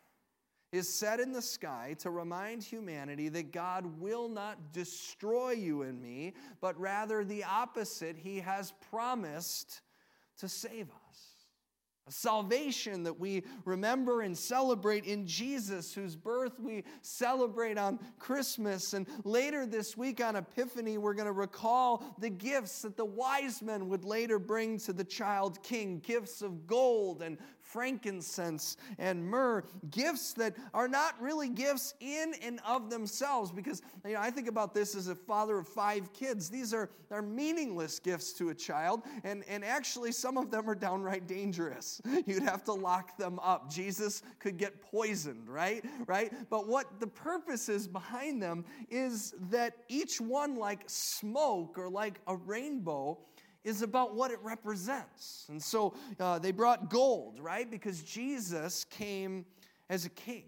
is 0.72 0.88
set 0.88 1.20
in 1.20 1.32
the 1.32 1.42
sky 1.42 1.94
to 2.00 2.10
remind 2.10 2.62
humanity 2.62 3.28
that 3.28 3.52
God 3.52 3.86
will 4.00 4.28
not 4.28 4.72
destroy 4.72 5.52
you 5.52 5.82
and 5.82 6.00
me, 6.00 6.34
but 6.60 6.78
rather 6.78 7.24
the 7.24 7.44
opposite. 7.44 8.16
He 8.16 8.40
has 8.40 8.72
promised 8.90 9.82
to 10.38 10.48
save 10.48 10.88
us 11.08 11.36
a 12.08 12.12
salvation 12.12 13.02
that 13.02 13.18
we 13.18 13.42
remember 13.64 14.20
and 14.20 14.38
celebrate 14.38 15.04
in 15.06 15.26
Jesus, 15.26 15.92
whose 15.92 16.14
birth 16.14 16.60
we 16.60 16.84
celebrate 17.02 17.78
on 17.78 17.98
Christmas. 18.20 18.92
And 18.92 19.08
later 19.24 19.66
this 19.66 19.96
week 19.96 20.22
on 20.22 20.36
Epiphany, 20.36 20.98
we're 20.98 21.14
going 21.14 21.26
to 21.26 21.32
recall 21.32 22.04
the 22.20 22.30
gifts 22.30 22.82
that 22.82 22.96
the 22.96 23.04
wise 23.04 23.60
men 23.60 23.88
would 23.88 24.04
later 24.04 24.38
bring 24.38 24.78
to 24.80 24.92
the 24.92 25.04
child 25.04 25.60
king 25.64 25.98
gifts 25.98 26.42
of 26.42 26.66
gold 26.68 27.22
and 27.22 27.38
frankincense 27.66 28.76
and 28.98 29.24
myrrh, 29.24 29.64
gifts 29.90 30.32
that 30.34 30.54
are 30.72 30.88
not 30.88 31.20
really 31.20 31.48
gifts 31.48 31.94
in 32.00 32.34
and 32.42 32.60
of 32.66 32.90
themselves. 32.90 33.50
Because 33.50 33.82
you 34.04 34.14
know, 34.14 34.20
I 34.20 34.30
think 34.30 34.48
about 34.48 34.72
this 34.72 34.94
as 34.94 35.08
a 35.08 35.14
father 35.14 35.58
of 35.58 35.68
five 35.68 36.12
kids. 36.12 36.48
These 36.48 36.72
are, 36.72 36.90
are 37.10 37.22
meaningless 37.22 37.98
gifts 37.98 38.32
to 38.34 38.50
a 38.50 38.54
child, 38.54 39.02
and, 39.24 39.44
and 39.48 39.64
actually, 39.64 40.12
some 40.12 40.38
of 40.38 40.50
them 40.50 40.68
are 40.70 40.74
downright 40.74 41.26
dangerous. 41.26 42.00
You'd 42.26 42.42
have 42.42 42.64
to 42.64 42.72
lock 42.72 43.16
them 43.16 43.38
up. 43.40 43.70
Jesus 43.70 44.22
could 44.38 44.56
get 44.56 44.80
poisoned, 44.80 45.48
right? 45.48 45.84
Right? 46.06 46.32
But 46.48 46.68
what 46.68 47.00
the 47.00 47.06
purpose 47.06 47.68
is 47.68 47.88
behind 47.88 48.42
them 48.42 48.64
is 48.90 49.34
that 49.50 49.74
each 49.88 50.20
one, 50.20 50.56
like 50.56 50.84
smoke 50.86 51.78
or 51.78 51.88
like 51.88 52.20
a 52.26 52.36
rainbow, 52.36 53.18
is 53.66 53.82
about 53.82 54.14
what 54.14 54.30
it 54.30 54.38
represents. 54.42 55.46
And 55.48 55.60
so 55.60 55.92
uh, 56.20 56.38
they 56.38 56.52
brought 56.52 56.88
gold, 56.88 57.40
right? 57.40 57.68
Because 57.68 58.00
Jesus 58.02 58.84
came 58.84 59.44
as 59.90 60.04
a 60.04 60.10
king. 60.10 60.44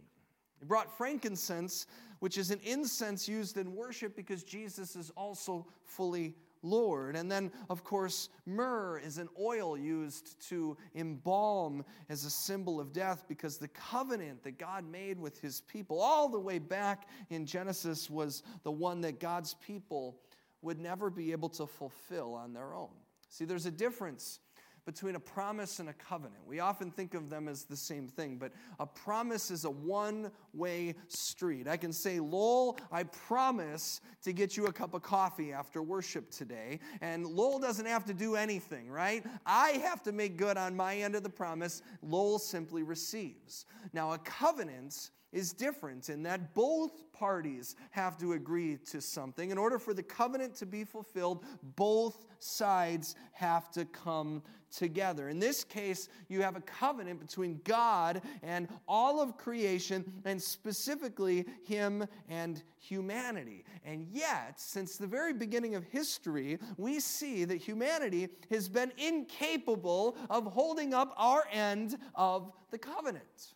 They 0.60 0.66
brought 0.66 0.96
frankincense, 0.96 1.86
which 2.20 2.38
is 2.38 2.52
an 2.52 2.60
incense 2.62 3.28
used 3.28 3.56
in 3.56 3.74
worship 3.74 4.14
because 4.14 4.44
Jesus 4.44 4.94
is 4.94 5.10
also 5.16 5.66
fully 5.84 6.36
Lord. 6.62 7.16
And 7.16 7.30
then, 7.30 7.50
of 7.70 7.82
course, 7.82 8.28
myrrh 8.46 8.98
is 8.98 9.18
an 9.18 9.28
oil 9.40 9.76
used 9.76 10.40
to 10.48 10.76
embalm 10.94 11.84
as 12.08 12.24
a 12.24 12.30
symbol 12.30 12.80
of 12.80 12.92
death 12.92 13.24
because 13.28 13.58
the 13.58 13.68
covenant 13.68 14.44
that 14.44 14.58
God 14.58 14.84
made 14.84 15.18
with 15.18 15.40
his 15.40 15.60
people, 15.62 16.00
all 16.00 16.28
the 16.28 16.38
way 16.38 16.58
back 16.58 17.08
in 17.30 17.46
Genesis, 17.46 18.08
was 18.08 18.42
the 18.62 18.72
one 18.72 19.00
that 19.00 19.18
God's 19.18 19.54
people 19.54 20.18
would 20.62 20.80
never 20.80 21.10
be 21.10 21.32
able 21.32 21.48
to 21.50 21.66
fulfill 21.66 22.34
on 22.34 22.52
their 22.52 22.74
own. 22.74 22.90
See, 23.30 23.44
there's 23.44 23.66
a 23.66 23.70
difference 23.70 24.40
between 24.88 25.16
a 25.16 25.20
promise 25.20 25.80
and 25.80 25.90
a 25.90 25.92
covenant. 25.92 26.40
We 26.46 26.60
often 26.60 26.90
think 26.90 27.12
of 27.12 27.28
them 27.28 27.46
as 27.46 27.64
the 27.64 27.76
same 27.76 28.08
thing, 28.08 28.38
but 28.38 28.52
a 28.80 28.86
promise 28.86 29.50
is 29.50 29.66
a 29.66 29.70
one 29.70 30.30
way 30.54 30.94
street. 31.08 31.68
I 31.68 31.76
can 31.76 31.92
say, 31.92 32.20
Lowell, 32.20 32.78
I 32.90 33.02
promise 33.02 34.00
to 34.22 34.32
get 34.32 34.56
you 34.56 34.64
a 34.64 34.72
cup 34.72 34.94
of 34.94 35.02
coffee 35.02 35.52
after 35.52 35.82
worship 35.82 36.30
today. 36.30 36.80
And 37.02 37.26
Lowell 37.26 37.58
doesn't 37.58 37.84
have 37.84 38.06
to 38.06 38.14
do 38.14 38.34
anything, 38.34 38.88
right? 38.88 39.22
I 39.44 39.72
have 39.72 40.02
to 40.04 40.12
make 40.12 40.38
good 40.38 40.56
on 40.56 40.74
my 40.74 40.96
end 40.96 41.14
of 41.14 41.22
the 41.22 41.28
promise. 41.28 41.82
Lowell 42.00 42.38
simply 42.38 42.82
receives. 42.82 43.66
Now, 43.92 44.14
a 44.14 44.18
covenant 44.18 45.10
is 45.32 45.52
different 45.52 46.08
in 46.08 46.22
that 46.22 46.54
both 46.54 47.12
parties 47.12 47.76
have 47.90 48.16
to 48.18 48.32
agree 48.32 48.76
to 48.90 49.00
something. 49.00 49.50
In 49.50 49.58
order 49.58 49.78
for 49.78 49.92
the 49.92 50.02
covenant 50.02 50.54
to 50.56 50.66
be 50.66 50.84
fulfilled, 50.84 51.44
both 51.76 52.24
sides 52.38 53.14
have 53.32 53.70
to 53.72 53.84
come 53.84 54.42
together. 54.70 55.28
In 55.28 55.38
this 55.38 55.64
case, 55.64 56.08
you 56.28 56.42
have 56.42 56.56
a 56.56 56.60
covenant 56.60 57.20
between 57.20 57.60
God 57.64 58.22
and 58.42 58.68
all 58.86 59.20
of 59.20 59.36
creation, 59.36 60.04
and 60.24 60.40
specifically 60.40 61.46
Him 61.64 62.06
and 62.28 62.62
humanity. 62.78 63.64
And 63.84 64.06
yet, 64.10 64.60
since 64.60 64.96
the 64.96 65.06
very 65.06 65.32
beginning 65.32 65.74
of 65.74 65.84
history, 65.84 66.58
we 66.76 67.00
see 67.00 67.44
that 67.44 67.56
humanity 67.56 68.28
has 68.50 68.68
been 68.68 68.92
incapable 68.98 70.16
of 70.30 70.44
holding 70.44 70.94
up 70.94 71.14
our 71.16 71.44
end 71.50 71.98
of 72.14 72.52
the 72.70 72.78
covenant. 72.78 73.54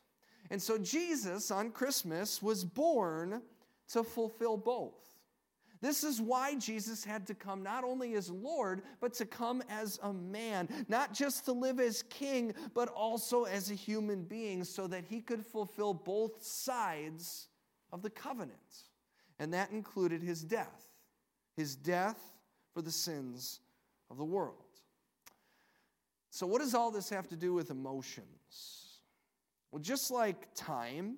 And 0.52 0.60
so 0.60 0.76
Jesus 0.76 1.50
on 1.50 1.70
Christmas 1.70 2.42
was 2.42 2.62
born 2.62 3.40
to 3.88 4.04
fulfill 4.04 4.58
both. 4.58 5.00
This 5.80 6.04
is 6.04 6.20
why 6.20 6.56
Jesus 6.56 7.02
had 7.02 7.26
to 7.28 7.34
come 7.34 7.62
not 7.62 7.84
only 7.84 8.14
as 8.16 8.28
Lord, 8.30 8.82
but 9.00 9.14
to 9.14 9.24
come 9.24 9.62
as 9.70 9.98
a 10.02 10.12
man, 10.12 10.68
not 10.88 11.14
just 11.14 11.46
to 11.46 11.52
live 11.52 11.80
as 11.80 12.02
king, 12.02 12.52
but 12.74 12.90
also 12.90 13.44
as 13.44 13.70
a 13.70 13.74
human 13.74 14.24
being, 14.24 14.62
so 14.62 14.86
that 14.88 15.06
he 15.06 15.22
could 15.22 15.44
fulfill 15.44 15.94
both 15.94 16.44
sides 16.44 17.48
of 17.90 18.02
the 18.02 18.10
covenant. 18.10 18.52
And 19.38 19.54
that 19.54 19.70
included 19.70 20.22
his 20.22 20.44
death, 20.44 20.84
his 21.56 21.74
death 21.74 22.20
for 22.74 22.82
the 22.82 22.92
sins 22.92 23.60
of 24.10 24.18
the 24.18 24.24
world. 24.24 24.56
So, 26.28 26.46
what 26.46 26.60
does 26.60 26.74
all 26.74 26.90
this 26.90 27.08
have 27.08 27.26
to 27.28 27.36
do 27.36 27.54
with 27.54 27.70
emotions? 27.70 28.81
Well, 29.72 29.80
just 29.80 30.10
like 30.10 30.54
time, 30.54 31.16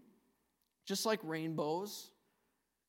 just 0.86 1.04
like 1.04 1.18
rainbows, 1.24 2.10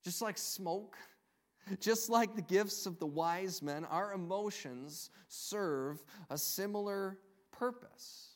just 0.04 0.22
like 0.22 0.38
smoke, 0.38 0.96
just 1.80 2.10
like 2.10 2.36
the 2.36 2.44
gifts 2.44 2.86
of 2.86 3.00
the 3.00 3.08
wise 3.08 3.64
men, 3.64 3.84
our 3.86 4.14
emotions 4.14 5.10
serve 5.28 6.04
a 6.30 6.38
similar 6.38 7.18
purpose. 7.52 8.30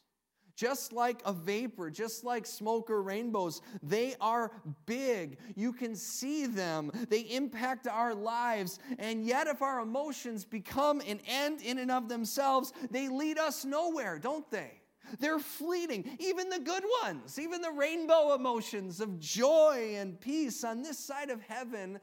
Just 0.56 0.92
like 0.92 1.22
a 1.24 1.32
vapor, 1.32 1.90
just 1.90 2.26
like 2.26 2.46
smoke 2.46 2.90
or 2.90 3.02
rainbows, 3.02 3.62
they 3.82 4.16
are 4.20 4.52
big. 4.86 5.38
You 5.56 5.72
can 5.72 5.96
see 5.96 6.48
them, 6.48 6.92
they 7.08 7.22
impact 7.22 7.88
our 7.88 8.14
lives. 8.14 8.80
And 8.98 9.24
yet, 9.24 9.48
if 9.48 9.62
our 9.62 9.80
emotions 9.80 10.44
become 10.44 11.00
an 11.08 11.22
end 11.26 11.62
in 11.62 11.78
and 11.78 11.90
of 11.90 12.10
themselves, 12.10 12.74
they 12.92 13.08
lead 13.08 13.38
us 13.38 13.64
nowhere, 13.64 14.20
don't 14.20 14.50
they? 14.52 14.82
They're 15.20 15.40
fleeting, 15.40 16.18
even 16.20 16.50
the 16.50 16.60
good 16.60 16.84
ones, 17.04 17.40
even 17.40 17.62
the 17.62 17.72
rainbow 17.72 18.34
emotions 18.34 19.00
of 19.00 19.20
joy 19.20 19.96
and 19.96 20.20
peace 20.20 20.64
on 20.64 20.82
this 20.82 20.98
side 20.98 21.30
of 21.30 21.42
heaven, 21.42 22.00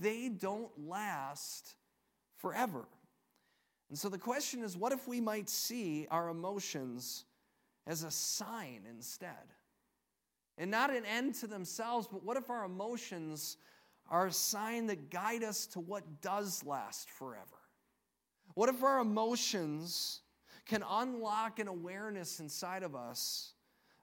they 0.00 0.28
don't 0.28 0.70
last 0.86 1.74
forever. 2.36 2.86
And 3.88 3.98
so 3.98 4.08
the 4.08 4.18
question 4.18 4.62
is 4.62 4.76
what 4.76 4.92
if 4.92 5.06
we 5.08 5.20
might 5.20 5.48
see 5.48 6.06
our 6.10 6.28
emotions? 6.28 7.24
as 7.88 8.04
a 8.04 8.10
sign 8.10 8.82
instead. 8.88 9.32
And 10.58 10.70
not 10.70 10.94
an 10.94 11.04
end 11.04 11.34
to 11.36 11.46
themselves, 11.46 12.06
but 12.06 12.22
what 12.22 12.36
if 12.36 12.50
our 12.50 12.64
emotions 12.64 13.56
are 14.10 14.26
a 14.26 14.32
sign 14.32 14.86
that 14.88 15.10
guide 15.10 15.42
us 15.42 15.66
to 15.68 15.80
what 15.80 16.20
does 16.20 16.64
last 16.64 17.10
forever? 17.10 17.46
What 18.54 18.68
if 18.68 18.82
our 18.82 19.00
emotions 19.00 20.20
can 20.68 20.84
unlock 20.88 21.58
an 21.58 21.66
awareness 21.66 22.40
inside 22.40 22.82
of 22.82 22.94
us 22.94 23.52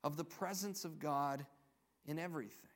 of 0.04 0.18
the 0.18 0.26
presence 0.26 0.84
of 0.84 1.00
God 1.00 1.46
in 2.06 2.20
everything? 2.20 2.70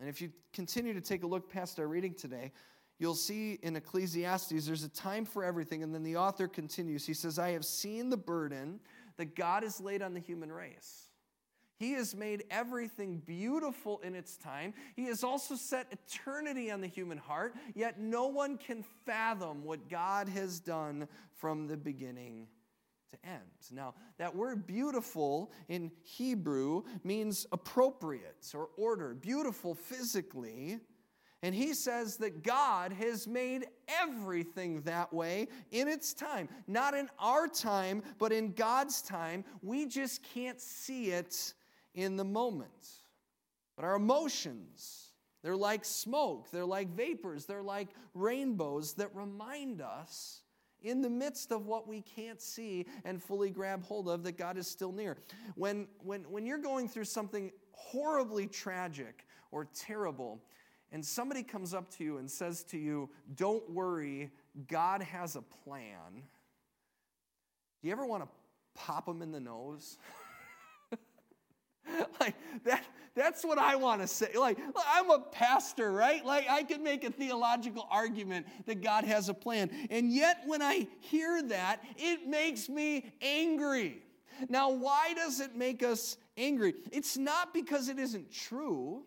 And 0.00 0.08
if 0.08 0.20
you 0.20 0.30
continue 0.52 0.92
to 0.92 1.00
take 1.00 1.22
a 1.22 1.26
look 1.26 1.48
past 1.48 1.78
our 1.78 1.86
reading 1.86 2.12
today, 2.12 2.52
you'll 2.98 3.14
see 3.14 3.58
in 3.62 3.76
Ecclesiastes 3.76 4.66
there's 4.66 4.84
a 4.84 4.88
time 4.88 5.24
for 5.24 5.44
everything. 5.44 5.82
And 5.82 5.94
then 5.94 6.02
the 6.02 6.16
author 6.16 6.48
continues. 6.48 7.06
He 7.06 7.14
says, 7.14 7.38
I 7.38 7.50
have 7.50 7.64
seen 7.64 8.10
the 8.10 8.16
burden 8.16 8.80
that 9.16 9.36
God 9.36 9.62
has 9.62 9.80
laid 9.80 10.02
on 10.02 10.12
the 10.12 10.20
human 10.20 10.50
race. 10.50 11.06
He 11.76 11.92
has 11.92 12.14
made 12.14 12.44
everything 12.50 13.22
beautiful 13.24 14.00
in 14.04 14.14
its 14.14 14.36
time. 14.36 14.72
He 14.94 15.06
has 15.06 15.24
also 15.24 15.56
set 15.56 15.86
eternity 15.90 16.70
on 16.70 16.80
the 16.80 16.86
human 16.86 17.18
heart, 17.18 17.54
yet 17.74 17.98
no 17.98 18.28
one 18.28 18.56
can 18.56 18.84
fathom 19.04 19.64
what 19.64 19.88
God 19.88 20.28
has 20.28 20.60
done 20.60 21.08
from 21.34 21.66
the 21.66 21.76
beginning 21.76 22.46
to 23.12 23.28
end. 23.28 23.40
Now, 23.70 23.94
that 24.18 24.34
word 24.34 24.66
beautiful 24.66 25.52
in 25.68 25.90
Hebrew 26.02 26.82
means 27.04 27.46
appropriate 27.52 28.52
or 28.54 28.68
ordered, 28.76 29.20
beautiful 29.20 29.74
physically 29.74 30.80
and 31.42 31.54
he 31.54 31.74
says 31.74 32.18
that 32.18 32.44
God 32.44 32.92
has 32.92 33.26
made 33.26 33.66
everything 33.88 34.82
that 34.82 35.12
way 35.12 35.48
in 35.72 35.88
its 35.88 36.14
time. 36.14 36.48
Not 36.68 36.94
in 36.94 37.08
our 37.18 37.48
time, 37.48 38.02
but 38.18 38.32
in 38.32 38.52
God's 38.52 39.02
time. 39.02 39.44
We 39.60 39.86
just 39.86 40.22
can't 40.22 40.60
see 40.60 41.10
it 41.10 41.54
in 41.94 42.16
the 42.16 42.24
moment. 42.24 42.70
But 43.74 43.84
our 43.84 43.96
emotions, 43.96 45.14
they're 45.42 45.56
like 45.56 45.84
smoke, 45.84 46.48
they're 46.52 46.64
like 46.64 46.90
vapors, 46.90 47.44
they're 47.46 47.62
like 47.62 47.88
rainbows 48.14 48.94
that 48.94 49.12
remind 49.12 49.80
us 49.80 50.41
in 50.82 51.02
the 51.02 51.10
midst 51.10 51.52
of 51.52 51.66
what 51.66 51.88
we 51.88 52.00
can't 52.00 52.40
see 52.40 52.86
and 53.04 53.22
fully 53.22 53.50
grab 53.50 53.82
hold 53.84 54.08
of 54.08 54.22
that 54.24 54.36
God 54.36 54.56
is 54.56 54.66
still 54.66 54.92
near. 54.92 55.18
When, 55.54 55.88
when, 56.02 56.22
when 56.30 56.46
you're 56.46 56.58
going 56.58 56.88
through 56.88 57.04
something 57.04 57.50
horribly 57.72 58.46
tragic 58.46 59.26
or 59.50 59.66
terrible, 59.74 60.42
and 60.92 61.04
somebody 61.04 61.42
comes 61.42 61.72
up 61.72 61.90
to 61.96 62.04
you 62.04 62.18
and 62.18 62.30
says 62.30 62.64
to 62.64 62.78
you, 62.78 63.08
Don't 63.34 63.68
worry, 63.70 64.30
God 64.68 65.02
has 65.02 65.36
a 65.36 65.42
plan, 65.42 66.22
do 67.82 67.88
you 67.88 67.92
ever 67.92 68.06
want 68.06 68.22
to 68.22 68.28
pop 68.74 69.06
them 69.06 69.22
in 69.22 69.32
the 69.32 69.40
nose? 69.40 69.98
like 72.20 72.34
that 72.64 72.84
that's 73.14 73.44
what 73.44 73.58
i 73.58 73.76
want 73.76 74.00
to 74.00 74.06
say. 74.06 74.30
Like 74.34 74.58
i'm 74.88 75.10
a 75.10 75.18
pastor 75.18 75.92
right? 75.92 76.24
Like 76.24 76.48
i 76.48 76.62
can 76.62 76.82
make 76.82 77.04
a 77.04 77.10
theological 77.10 77.86
argument 77.90 78.46
that 78.66 78.82
god 78.82 79.04
has 79.04 79.28
a 79.28 79.34
plan. 79.34 79.70
And 79.90 80.12
yet 80.12 80.42
when 80.46 80.62
i 80.62 80.86
hear 81.00 81.42
that 81.42 81.82
it 81.96 82.26
makes 82.26 82.68
me 82.68 83.12
angry. 83.20 84.02
Now 84.48 84.70
why 84.70 85.12
does 85.14 85.40
it 85.40 85.54
make 85.54 85.82
us 85.82 86.16
angry? 86.36 86.74
It's 86.90 87.16
not 87.16 87.52
because 87.52 87.88
it 87.88 87.98
isn't 87.98 88.32
true 88.32 89.04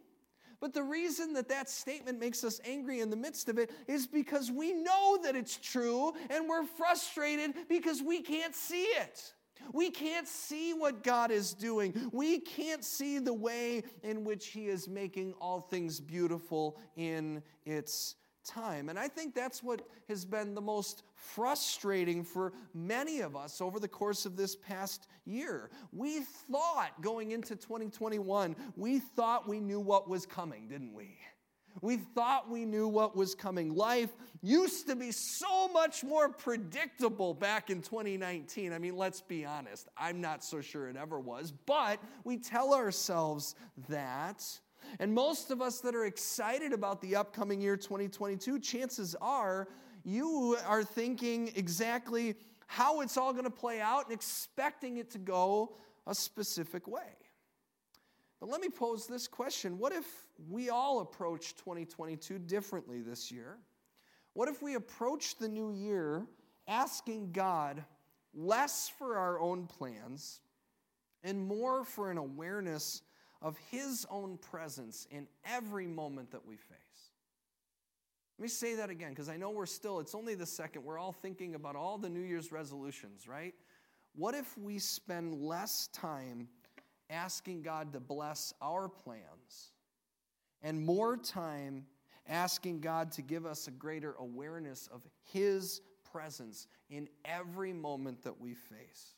but 0.66 0.74
the 0.74 0.82
reason 0.82 1.34
that 1.34 1.50
that 1.50 1.70
statement 1.70 2.20
makes 2.20 2.44
us 2.44 2.60
angry 2.66 3.00
in 3.00 3.12
the 3.12 3.16
midst 3.16 3.50
of 3.50 3.60
it 3.60 3.70
is 3.88 4.08
because 4.08 4.52
we 4.52 4.74
know 4.74 5.20
that 5.22 5.36
it's 5.36 5.58
true 5.58 6.14
and 6.32 6.50
we're 6.50 6.66
frustrated 6.66 7.54
because 7.70 8.02
we 8.02 8.22
can't 8.22 8.56
see 8.56 8.84
it. 8.84 9.35
We 9.74 9.90
can't 9.90 10.28
see 10.28 10.74
what 10.74 11.04
God 11.04 11.32
is 11.32 11.54
doing. 11.54 12.10
We 12.12 12.40
can't 12.40 12.84
see 12.84 13.20
the 13.20 13.34
way 13.34 13.84
in 14.04 14.24
which 14.24 14.48
He 14.48 14.68
is 14.68 14.88
making 14.88 15.34
all 15.42 15.62
things 15.62 16.00
beautiful 16.00 16.78
in 16.96 17.42
its 17.66 18.16
time. 18.46 18.90
And 18.90 18.98
I 18.98 19.08
think 19.08 19.34
that's 19.34 19.64
what 19.64 19.82
has 20.08 20.24
been 20.24 20.54
the 20.54 20.62
most 20.62 21.04
frustrating 21.16 22.24
for 22.24 22.54
many 22.74 23.22
of 23.22 23.36
us 23.36 23.60
over 23.60 23.80
the 23.80 23.88
course 23.88 24.26
of 24.26 24.38
this 24.38 24.56
past 24.56 25.08
year. 25.26 25.72
We 25.92 26.22
thought 26.22 27.02
going 27.02 27.32
into 27.32 27.56
2021, 27.56 28.56
we 28.76 29.00
thought 29.00 29.48
we 29.48 29.60
knew 29.60 29.80
what 29.80 30.08
was 30.08 30.26
coming, 30.26 30.68
didn't 30.68 30.94
we? 30.94 31.18
We 31.82 31.98
thought 31.98 32.50
we 32.50 32.66
knew 32.66 32.88
what 32.88 33.16
was 33.16 33.36
coming. 33.36 33.74
Life 33.74 34.10
used 34.42 34.88
to 34.88 34.96
be 34.96 35.12
so 35.12 35.68
much 35.68 36.04
more 36.04 36.30
predictable 36.30 37.34
back 37.34 37.70
in 37.70 37.82
2019. 37.82 38.74
I 38.74 38.80
mean, 38.80 38.96
let's 38.96 39.22
be 39.22 39.46
honest, 39.46 39.88
I'm 39.98 40.22
not 40.22 40.44
so 40.44 40.62
sure 40.62 40.88
it 40.88 40.96
ever 40.96 41.20
was, 41.20 41.52
but 41.52 42.00
we 42.24 42.38
tell 42.38 42.74
ourselves 42.74 43.56
that. 43.90 44.44
And 45.00 45.14
most 45.14 45.52
of 45.52 45.62
us 45.62 45.80
that 45.82 45.96
are 45.96 46.06
excited 46.06 46.74
about 46.74 47.02
the 47.02 47.16
upcoming 47.16 47.60
year 47.60 47.76
2022, 47.76 48.60
chances 48.60 49.16
are 49.22 49.68
you 50.04 50.58
are 50.68 50.84
thinking 50.84 51.52
exactly 51.56 52.36
how 52.68 53.02
it's 53.02 53.18
all 53.18 53.32
going 53.32 53.46
to 53.46 53.50
play 53.50 53.82
out 53.82 54.06
and 54.06 54.14
expecting 54.14 54.98
it 54.98 55.10
to 55.12 55.18
go 55.18 55.76
a 56.08 56.16
specific 56.16 56.88
way. 56.88 57.25
But 58.40 58.50
let 58.50 58.62
me 58.62 58.70
pose 58.70 59.08
this 59.08 59.28
question 59.28 59.78
What 59.78 59.94
if 59.94 60.06
we 60.50 60.70
all 60.70 61.00
approach 61.00 61.56
2022 61.56 62.40
differently 62.40 63.02
this 63.02 63.32
year? 63.32 63.58
What 64.34 64.50
if 64.50 64.62
we 64.62 64.76
approach 64.76 65.38
the 65.38 65.48
new 65.48 65.72
year 65.72 66.26
asking 66.68 67.32
God 67.32 67.84
less 68.34 68.90
for 68.90 69.18
our 69.18 69.40
own 69.40 69.68
plans 69.68 70.42
and 71.24 71.48
more 71.48 71.84
for 71.84 72.12
an 72.12 72.18
awareness 72.18 73.02
of 73.42 73.58
His 73.72 74.06
own 74.10 74.38
presence 74.38 75.08
in 75.12 75.28
every 75.46 75.88
moment 75.88 76.32
that 76.32 76.46
we 76.46 76.56
face. 76.56 77.12
Let 78.38 78.44
me 78.44 78.50
say 78.50 78.76
that 78.76 78.90
again 78.90 79.12
because 79.12 79.30
I 79.30 79.38
know 79.38 79.50
we're 79.50 79.66
still, 79.66 80.00
it's 80.00 80.16
only 80.16 80.36
the 80.36 80.46
second. 80.46 80.84
We're 80.84 80.98
all 80.98 81.14
thinking 81.14 81.56
about 81.56 81.76
all 81.76 81.98
the 81.98 82.10
New 82.10 82.22
Year's 82.22 82.52
resolutions, 82.52 83.28
right? 83.28 83.54
What 84.14 84.36
if 84.36 84.58
we 84.58 84.80
spend 84.80 85.36
less 85.36 85.88
time 85.94 86.50
asking 87.10 87.62
God 87.62 87.94
to 87.94 88.00
bless 88.00 88.54
our 88.62 88.88
plans 88.90 89.72
and 90.62 90.84
more 90.84 91.18
time 91.18 91.86
asking 92.28 92.80
God 92.80 93.12
to 93.14 93.22
give 93.22 93.46
us 93.46 93.68
a 93.68 93.72
greater 93.72 94.16
awareness 94.20 94.88
of 94.92 95.06
His 95.32 95.82
presence 96.12 96.68
in 96.90 97.08
every 97.24 97.74
moment 97.74 98.24
that 98.24 98.40
we 98.40 98.54
face? 98.54 99.16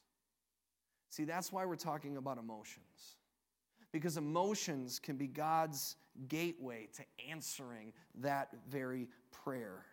See, 1.10 1.24
that's 1.24 1.52
why 1.52 1.66
we're 1.66 1.76
talking 1.76 2.18
about 2.18 2.38
emotions 2.38 3.18
because 3.92 4.18
emotions 4.18 5.00
can 5.00 5.16
be 5.16 5.28
God's 5.28 5.96
gateway 6.28 6.88
to 6.96 7.04
answering 7.30 7.94
that 8.16 8.50
very 8.70 9.08
prayer. 9.32 9.86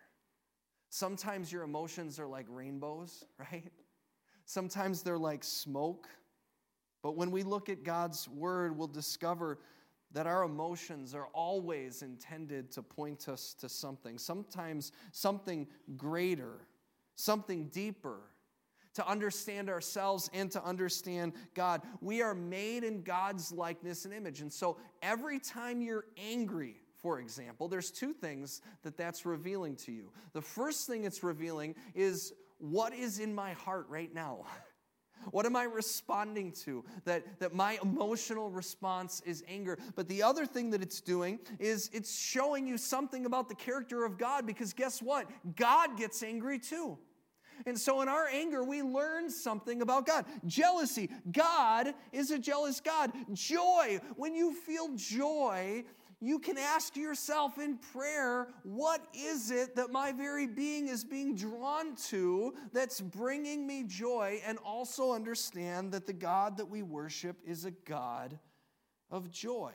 Sometimes 0.90 1.52
your 1.52 1.62
emotions 1.62 2.18
are 2.18 2.26
like 2.26 2.46
rainbows, 2.48 3.24
right? 3.38 3.72
Sometimes 4.44 5.02
they're 5.02 5.18
like 5.18 5.44
smoke. 5.44 6.08
But 7.04 7.16
when 7.16 7.30
we 7.30 7.42
look 7.42 7.68
at 7.68 7.84
God's 7.84 8.26
word, 8.30 8.78
we'll 8.78 8.88
discover 8.88 9.58
that 10.12 10.26
our 10.26 10.42
emotions 10.42 11.14
are 11.14 11.26
always 11.34 12.00
intended 12.00 12.72
to 12.72 12.82
point 12.82 13.28
us 13.28 13.54
to 13.60 13.68
something, 13.68 14.16
sometimes 14.16 14.90
something 15.12 15.66
greater, 15.98 16.66
something 17.14 17.66
deeper 17.66 18.20
to 18.94 19.06
understand 19.06 19.68
ourselves 19.68 20.30
and 20.32 20.50
to 20.52 20.64
understand 20.64 21.34
God. 21.52 21.82
We 22.00 22.22
are 22.22 22.34
made 22.34 22.84
in 22.84 23.02
God's 23.02 23.52
likeness 23.52 24.06
and 24.06 24.14
image. 24.14 24.40
And 24.40 24.50
so 24.50 24.78
every 25.02 25.40
time 25.40 25.82
you're 25.82 26.06
angry, 26.16 26.76
for 27.02 27.20
example, 27.20 27.68
there's 27.68 27.90
two 27.90 28.14
things 28.14 28.62
that 28.82 28.96
that's 28.96 29.26
revealing 29.26 29.76
to 29.76 29.92
you. 29.92 30.10
The 30.32 30.40
first 30.40 30.86
thing 30.86 31.04
it's 31.04 31.22
revealing 31.22 31.74
is 31.94 32.32
what 32.56 32.94
is 32.94 33.18
in 33.18 33.34
my 33.34 33.52
heart 33.52 33.84
right 33.90 34.14
now? 34.14 34.46
What 35.30 35.46
am 35.46 35.56
I 35.56 35.64
responding 35.64 36.52
to? 36.64 36.84
That, 37.04 37.40
that 37.40 37.54
my 37.54 37.78
emotional 37.82 38.50
response 38.50 39.22
is 39.24 39.44
anger. 39.48 39.78
But 39.94 40.08
the 40.08 40.22
other 40.22 40.46
thing 40.46 40.70
that 40.70 40.82
it's 40.82 41.00
doing 41.00 41.38
is 41.58 41.90
it's 41.92 42.18
showing 42.18 42.66
you 42.66 42.78
something 42.78 43.26
about 43.26 43.48
the 43.48 43.54
character 43.54 44.04
of 44.04 44.18
God 44.18 44.46
because 44.46 44.72
guess 44.72 45.00
what? 45.00 45.28
God 45.56 45.96
gets 45.96 46.22
angry 46.22 46.58
too. 46.58 46.98
And 47.66 47.78
so, 47.78 48.02
in 48.02 48.08
our 48.08 48.26
anger, 48.26 48.64
we 48.64 48.82
learn 48.82 49.30
something 49.30 49.80
about 49.80 50.06
God. 50.06 50.26
Jealousy, 50.44 51.08
God 51.30 51.94
is 52.12 52.30
a 52.30 52.38
jealous 52.38 52.80
God. 52.80 53.12
Joy, 53.32 54.00
when 54.16 54.34
you 54.34 54.52
feel 54.52 54.90
joy, 54.96 55.84
you 56.26 56.38
can 56.38 56.58
ask 56.58 56.96
yourself 56.96 57.58
in 57.58 57.78
prayer, 57.92 58.48
what 58.62 59.04
is 59.14 59.50
it 59.50 59.76
that 59.76 59.90
my 59.90 60.12
very 60.12 60.46
being 60.46 60.88
is 60.88 61.04
being 61.04 61.34
drawn 61.34 61.96
to 62.08 62.54
that's 62.72 63.00
bringing 63.00 63.66
me 63.66 63.84
joy? 63.84 64.40
And 64.46 64.58
also 64.58 65.12
understand 65.12 65.92
that 65.92 66.06
the 66.06 66.12
God 66.12 66.56
that 66.56 66.68
we 66.68 66.82
worship 66.82 67.36
is 67.44 67.64
a 67.64 67.70
God 67.70 68.38
of 69.10 69.30
joy. 69.30 69.72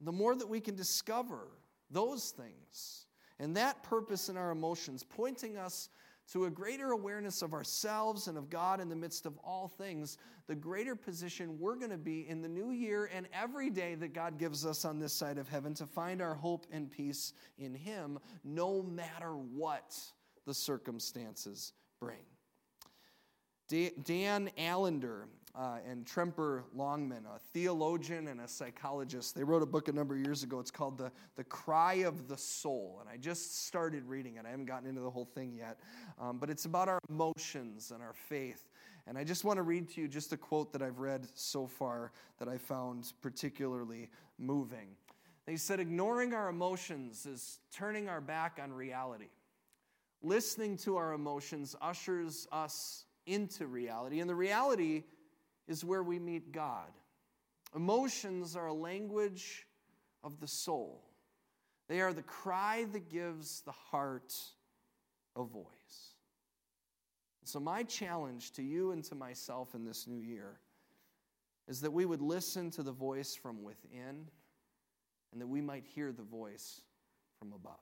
The 0.00 0.12
more 0.12 0.34
that 0.34 0.48
we 0.48 0.60
can 0.60 0.74
discover 0.74 1.48
those 1.90 2.30
things 2.30 3.06
and 3.38 3.56
that 3.56 3.82
purpose 3.82 4.28
in 4.28 4.36
our 4.36 4.50
emotions, 4.50 5.04
pointing 5.04 5.56
us 5.56 5.88
to 6.32 6.46
a 6.46 6.50
greater 6.50 6.90
awareness 6.90 7.42
of 7.42 7.52
ourselves 7.52 8.26
and 8.26 8.36
of 8.36 8.50
God 8.50 8.80
in 8.80 8.88
the 8.88 8.96
midst 8.96 9.26
of 9.26 9.38
all 9.38 9.68
things, 9.68 10.18
the 10.46 10.54
greater 10.54 10.96
position 10.96 11.58
we're 11.58 11.76
going 11.76 11.90
to 11.90 11.96
be 11.96 12.28
in 12.28 12.42
the 12.42 12.48
new 12.48 12.70
year 12.70 13.10
and 13.14 13.28
every 13.32 13.70
day 13.70 13.94
that 13.96 14.12
God 14.12 14.38
gives 14.38 14.66
us 14.66 14.84
on 14.84 14.98
this 14.98 15.12
side 15.12 15.38
of 15.38 15.48
heaven 15.48 15.74
to 15.74 15.86
find 15.86 16.20
our 16.20 16.34
hope 16.34 16.66
and 16.72 16.90
peace 16.90 17.32
in 17.58 17.74
Him, 17.74 18.18
no 18.44 18.82
matter 18.82 19.32
what 19.32 19.96
the 20.46 20.54
circumstances 20.54 21.72
bring. 22.00 22.24
Dan 23.68 24.50
Allender 24.58 25.26
uh, 25.56 25.78
and 25.88 26.04
Tremper 26.04 26.64
Longman, 26.74 27.24
a 27.24 27.38
theologian 27.54 28.28
and 28.28 28.40
a 28.42 28.48
psychologist. 28.48 29.34
They 29.34 29.42
wrote 29.42 29.62
a 29.62 29.66
book 29.66 29.88
a 29.88 29.92
number 29.92 30.14
of 30.14 30.20
years 30.20 30.42
ago. 30.42 30.60
It's 30.60 30.70
called 30.70 30.98
The, 30.98 31.10
the 31.36 31.44
Cry 31.44 31.94
of 31.94 32.28
the 32.28 32.36
Soul. 32.36 32.98
And 33.00 33.08
I 33.08 33.16
just 33.16 33.66
started 33.66 34.04
reading 34.04 34.36
it. 34.36 34.44
I 34.46 34.50
haven't 34.50 34.66
gotten 34.66 34.88
into 34.88 35.00
the 35.00 35.10
whole 35.10 35.24
thing 35.24 35.54
yet. 35.56 35.78
Um, 36.20 36.38
but 36.38 36.50
it's 36.50 36.66
about 36.66 36.88
our 36.88 36.98
emotions 37.08 37.90
and 37.90 38.02
our 38.02 38.12
faith. 38.12 38.68
And 39.06 39.16
I 39.16 39.24
just 39.24 39.44
want 39.44 39.56
to 39.56 39.62
read 39.62 39.88
to 39.90 40.00
you 40.00 40.08
just 40.08 40.32
a 40.32 40.36
quote 40.36 40.72
that 40.72 40.82
I've 40.82 40.98
read 40.98 41.26
so 41.34 41.66
far 41.66 42.12
that 42.38 42.48
I 42.48 42.58
found 42.58 43.12
particularly 43.22 44.10
moving. 44.38 44.88
They 45.46 45.56
said, 45.56 45.80
Ignoring 45.80 46.34
our 46.34 46.48
emotions 46.48 47.24
is 47.24 47.60
turning 47.72 48.08
our 48.08 48.20
back 48.20 48.58
on 48.62 48.72
reality. 48.72 49.30
Listening 50.22 50.76
to 50.78 50.96
our 50.96 51.14
emotions 51.14 51.76
ushers 51.80 52.46
us 52.52 53.04
into 53.26 53.66
reality. 53.66 54.20
And 54.20 54.28
the 54.28 54.34
reality 54.34 55.04
is 55.68 55.84
where 55.84 56.02
we 56.02 56.18
meet 56.18 56.52
God. 56.52 56.90
Emotions 57.74 58.56
are 58.56 58.66
a 58.66 58.74
language 58.74 59.66
of 60.22 60.40
the 60.40 60.48
soul, 60.48 61.02
they 61.88 62.00
are 62.00 62.12
the 62.12 62.22
cry 62.22 62.86
that 62.92 63.08
gives 63.10 63.60
the 63.62 63.72
heart 63.72 64.34
a 65.36 65.44
voice. 65.44 66.14
So, 67.44 67.60
my 67.60 67.84
challenge 67.84 68.52
to 68.54 68.62
you 68.62 68.90
and 68.90 69.04
to 69.04 69.14
myself 69.14 69.76
in 69.76 69.84
this 69.84 70.08
new 70.08 70.18
year 70.18 70.58
is 71.68 71.80
that 71.80 71.92
we 71.92 72.04
would 72.04 72.20
listen 72.20 72.72
to 72.72 72.82
the 72.82 72.90
voice 72.90 73.36
from 73.36 73.62
within 73.62 74.26
and 75.30 75.40
that 75.40 75.46
we 75.46 75.60
might 75.60 75.84
hear 75.84 76.10
the 76.10 76.24
voice 76.24 76.80
from 77.38 77.52
above. 77.52 77.78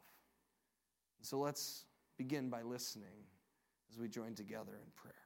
So, 1.23 1.38
let's 1.38 1.87
begin 2.18 2.51
by 2.51 2.61
listening 2.61 3.25
as 3.90 3.99
we 3.99 4.07
join 4.07 4.35
together 4.35 4.73
in 4.73 4.90
prayer. 4.94 5.23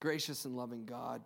Gracious 0.00 0.44
and 0.44 0.56
loving 0.56 0.84
God, 0.84 1.22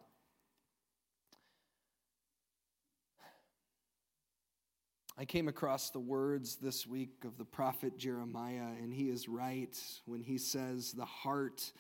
I 5.19 5.27
came 5.27 5.47
across 5.47 5.91
the 5.91 6.01
words 6.01 6.57
this 6.57 6.87
week 6.87 7.25
of 7.25 7.37
the 7.37 7.45
prophet 7.45 7.99
Jeremiah, 7.99 8.71
and 8.81 8.95
he 8.95 9.11
is 9.11 9.29
right 9.29 9.79
when 10.07 10.23
he 10.23 10.39
says, 10.39 10.93
The 10.93 11.05
heart 11.05 11.71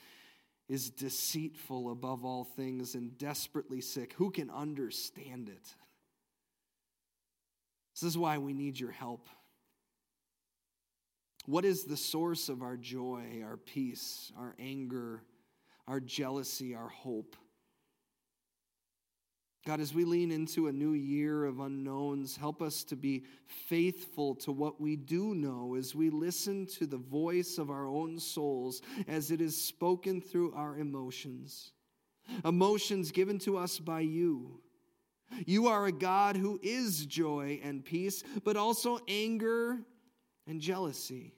is 0.68 0.90
deceitful 0.90 1.90
above 1.90 2.26
all 2.26 2.44
things 2.44 2.94
and 2.94 3.16
desperately 3.16 3.81
sick. 3.81 4.12
Who 4.14 4.31
can 4.31 4.50
understand 4.50 5.48
it? 5.48 5.74
This 7.94 8.02
is 8.02 8.18
why 8.18 8.37
we 8.37 8.52
need 8.52 8.78
your 8.78 8.92
help. 8.92 9.28
What 11.46 11.64
is 11.64 11.85
the 11.85 11.96
source 11.96 12.48
of 12.50 12.62
our 12.62 12.76
joy, 12.76 13.42
our 13.42 13.57
peace, 13.57 14.31
our 14.38 14.55
anger, 14.59 15.22
our 15.87 16.01
jealousy, 16.01 16.75
our 16.75 16.88
hope. 16.88 17.37
God, 19.64 19.79
as 19.79 19.95
we 19.95 20.05
lean 20.05 20.33
into 20.33 20.66
a 20.66 20.73
new 20.73 20.92
year 20.92 21.45
of 21.45 21.61
unknowns, 21.61 22.37
help 22.37 22.61
us 22.61 22.83
to 22.85 22.97
be 22.97 23.25
faithful 23.47 24.35
to 24.37 24.51
what 24.51 24.81
we 24.81 24.97
do 24.97 25.37
know 25.37 25.77
as 25.77 25.95
we 25.95 26.11
listen 26.11 26.66
to 26.66 26.87
the 26.87 26.97
voice 26.97 27.59
of 27.59 27.71
our 27.71 27.87
own 27.87 28.18
souls 28.18 28.83
as 29.07 29.31
it 29.31 29.40
is 29.40 29.57
spoken 29.57 30.21
through 30.21 30.53
our 30.55 30.77
emotions. 30.77 31.73
Emotions 32.45 33.12
given 33.12 33.38
to 33.38 33.57
us 33.57 33.79
by 33.79 34.01
you. 34.01 34.61
You 35.47 35.68
are 35.68 35.87
a 35.87 35.92
God 35.92 36.37
who 36.37 36.59
is 36.61 37.07
joy 37.07 37.61
and 37.62 37.85
peace, 37.85 38.25
but 38.42 38.57
also 38.57 38.99
anger 39.07 39.79
and 40.47 40.61
jealousy. 40.61 41.35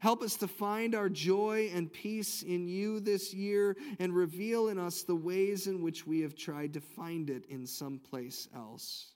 Help 0.00 0.22
us 0.22 0.36
to 0.36 0.48
find 0.48 0.94
our 0.94 1.08
joy 1.08 1.70
and 1.74 1.92
peace 1.92 2.42
in 2.42 2.68
you 2.68 3.00
this 3.00 3.32
year 3.32 3.76
and 3.98 4.14
reveal 4.14 4.68
in 4.68 4.78
us 4.78 5.02
the 5.02 5.14
ways 5.14 5.66
in 5.66 5.82
which 5.82 6.06
we 6.06 6.20
have 6.20 6.34
tried 6.34 6.74
to 6.74 6.80
find 6.80 7.30
it 7.30 7.44
in 7.46 7.66
some 7.66 7.98
place 7.98 8.48
else. 8.54 9.12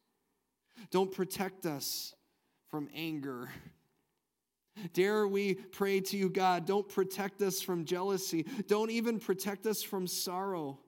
Don't 0.91 1.13
protect 1.13 1.67
us 1.67 2.15
from 2.69 2.89
anger. 2.95 3.49
Dare 4.93 5.27
we 5.27 5.55
pray 5.55 6.01
to 6.01 6.17
you, 6.17 6.29
God, 6.29 6.67
don't 6.67 6.89
protect 6.89 7.41
us 7.41 7.63
from 7.63 7.85
jealousy. 7.85 8.45
Don't 8.69 8.91
even 8.91 9.19
protect 9.19 9.67
us 9.67 9.83
from 9.83 10.07
sorrow. 10.07 10.79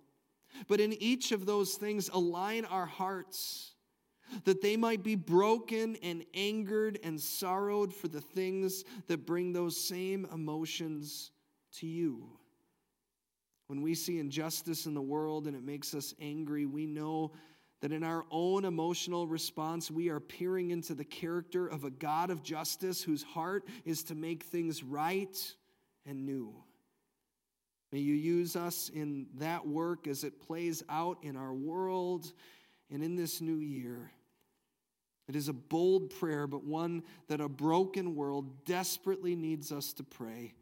But 0.67 0.81
in 0.81 0.93
each 0.95 1.33
of 1.33 1.47
those 1.47 1.75
things, 1.75 2.11
align 2.13 2.65
our 2.67 2.87
hearts 2.87 3.73
that 4.45 4.63
they 4.63 4.77
might 4.77 5.03
be 5.03 5.15
broken 5.15 5.97
and 6.03 6.25
angered 6.35 6.99
and 7.03 7.21
sorrowed 7.21 7.93
for 7.93 8.09
the 8.09 8.21
things 8.21 8.85
that 9.07 9.27
bring 9.27 9.53
those 9.53 9.77
same 9.77 10.27
emotions 10.33 11.31
to 11.73 11.87
you. 11.87 12.29
When 13.69 13.83
we 13.83 13.95
see 13.95 14.19
injustice 14.19 14.87
in 14.87 14.95
the 14.95 15.03
world 15.03 15.47
and 15.47 15.55
it 15.55 15.63
makes 15.63 15.95
us 15.95 16.15
angry, 16.21 16.65
we 16.65 16.87
know 16.87 17.33
that 17.81 17.93
in 17.93 18.03
our 18.03 18.25
own 18.31 18.65
emotional 18.65 19.29
response, 19.29 19.91
we 19.91 20.09
are 20.09 20.21
peering 20.21 20.71
into 20.71 20.95
the 20.95 21.05
character 21.05 21.67
of 21.67 21.85
a 21.85 21.91
God 21.91 22.31
of 22.31 22.43
justice 22.43 23.03
whose 23.03 23.23
heart 23.23 23.67
is 23.85 24.03
to 24.05 24.15
make 24.15 24.43
things 24.43 24.83
right 24.83 25.55
and 26.07 26.25
new. 26.25 26.55
May 27.93 28.01
you 28.01 28.15
use 28.15 28.57
us 28.57 28.91
in 28.93 29.27
that 29.39 29.67
work 29.67 30.07
as 30.09 30.25
it 30.25 30.41
plays 30.41 30.83
out 30.89 31.19
in 31.23 31.37
our 31.37 31.55
world 31.55 32.33
and 32.91 33.03
in 33.03 33.17
this 33.17 33.41
new 33.41 33.59
year. 33.59 34.11
It 35.29 35.37
is 35.37 35.49
a 35.49 35.53
bold 35.53 36.11
prayer, 36.11 36.47
but 36.47 36.65
one 36.65 37.03
that 37.29 37.41
a 37.41 37.49
broken 37.49 38.15
world 38.15 38.65
desperately 38.65 39.37
needs 39.37 39.71
us 39.71 39.93
to 39.95 40.03
pray. 40.03 40.55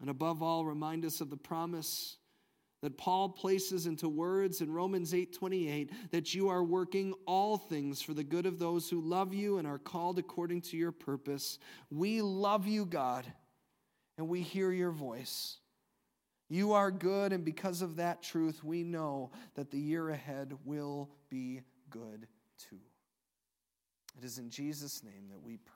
And 0.00 0.10
above 0.10 0.42
all, 0.42 0.64
remind 0.64 1.04
us 1.04 1.20
of 1.20 1.30
the 1.30 1.36
promise 1.36 2.18
that 2.82 2.98
Paul 2.98 3.30
places 3.30 3.86
into 3.86 4.10
words 4.10 4.60
in 4.60 4.70
Romans 4.70 5.14
8:28 5.14 5.90
that 6.10 6.34
you 6.34 6.48
are 6.48 6.62
working 6.62 7.14
all 7.24 7.56
things 7.56 8.02
for 8.02 8.12
the 8.12 8.22
good 8.22 8.44
of 8.44 8.58
those 8.58 8.90
who 8.90 9.00
love 9.00 9.32
you 9.32 9.56
and 9.56 9.66
are 9.66 9.78
called 9.78 10.18
according 10.18 10.60
to 10.60 10.76
your 10.76 10.92
purpose. 10.92 11.58
We 11.90 12.20
love 12.20 12.66
you, 12.66 12.84
God, 12.84 13.32
and 14.18 14.28
we 14.28 14.42
hear 14.42 14.70
your 14.70 14.90
voice. 14.90 15.58
You 16.50 16.72
are 16.72 16.90
good, 16.90 17.32
and 17.32 17.42
because 17.42 17.80
of 17.80 17.96
that 17.96 18.22
truth, 18.22 18.62
we 18.62 18.82
know 18.82 19.32
that 19.54 19.70
the 19.70 19.80
year 19.80 20.10
ahead 20.10 20.52
will 20.66 21.08
be 21.30 21.62
good 21.88 22.28
too. 22.58 22.80
It 24.16 24.24
is 24.24 24.38
in 24.38 24.50
Jesus' 24.50 25.02
name 25.02 25.28
that 25.30 25.42
we 25.44 25.58
pray. 25.58 25.73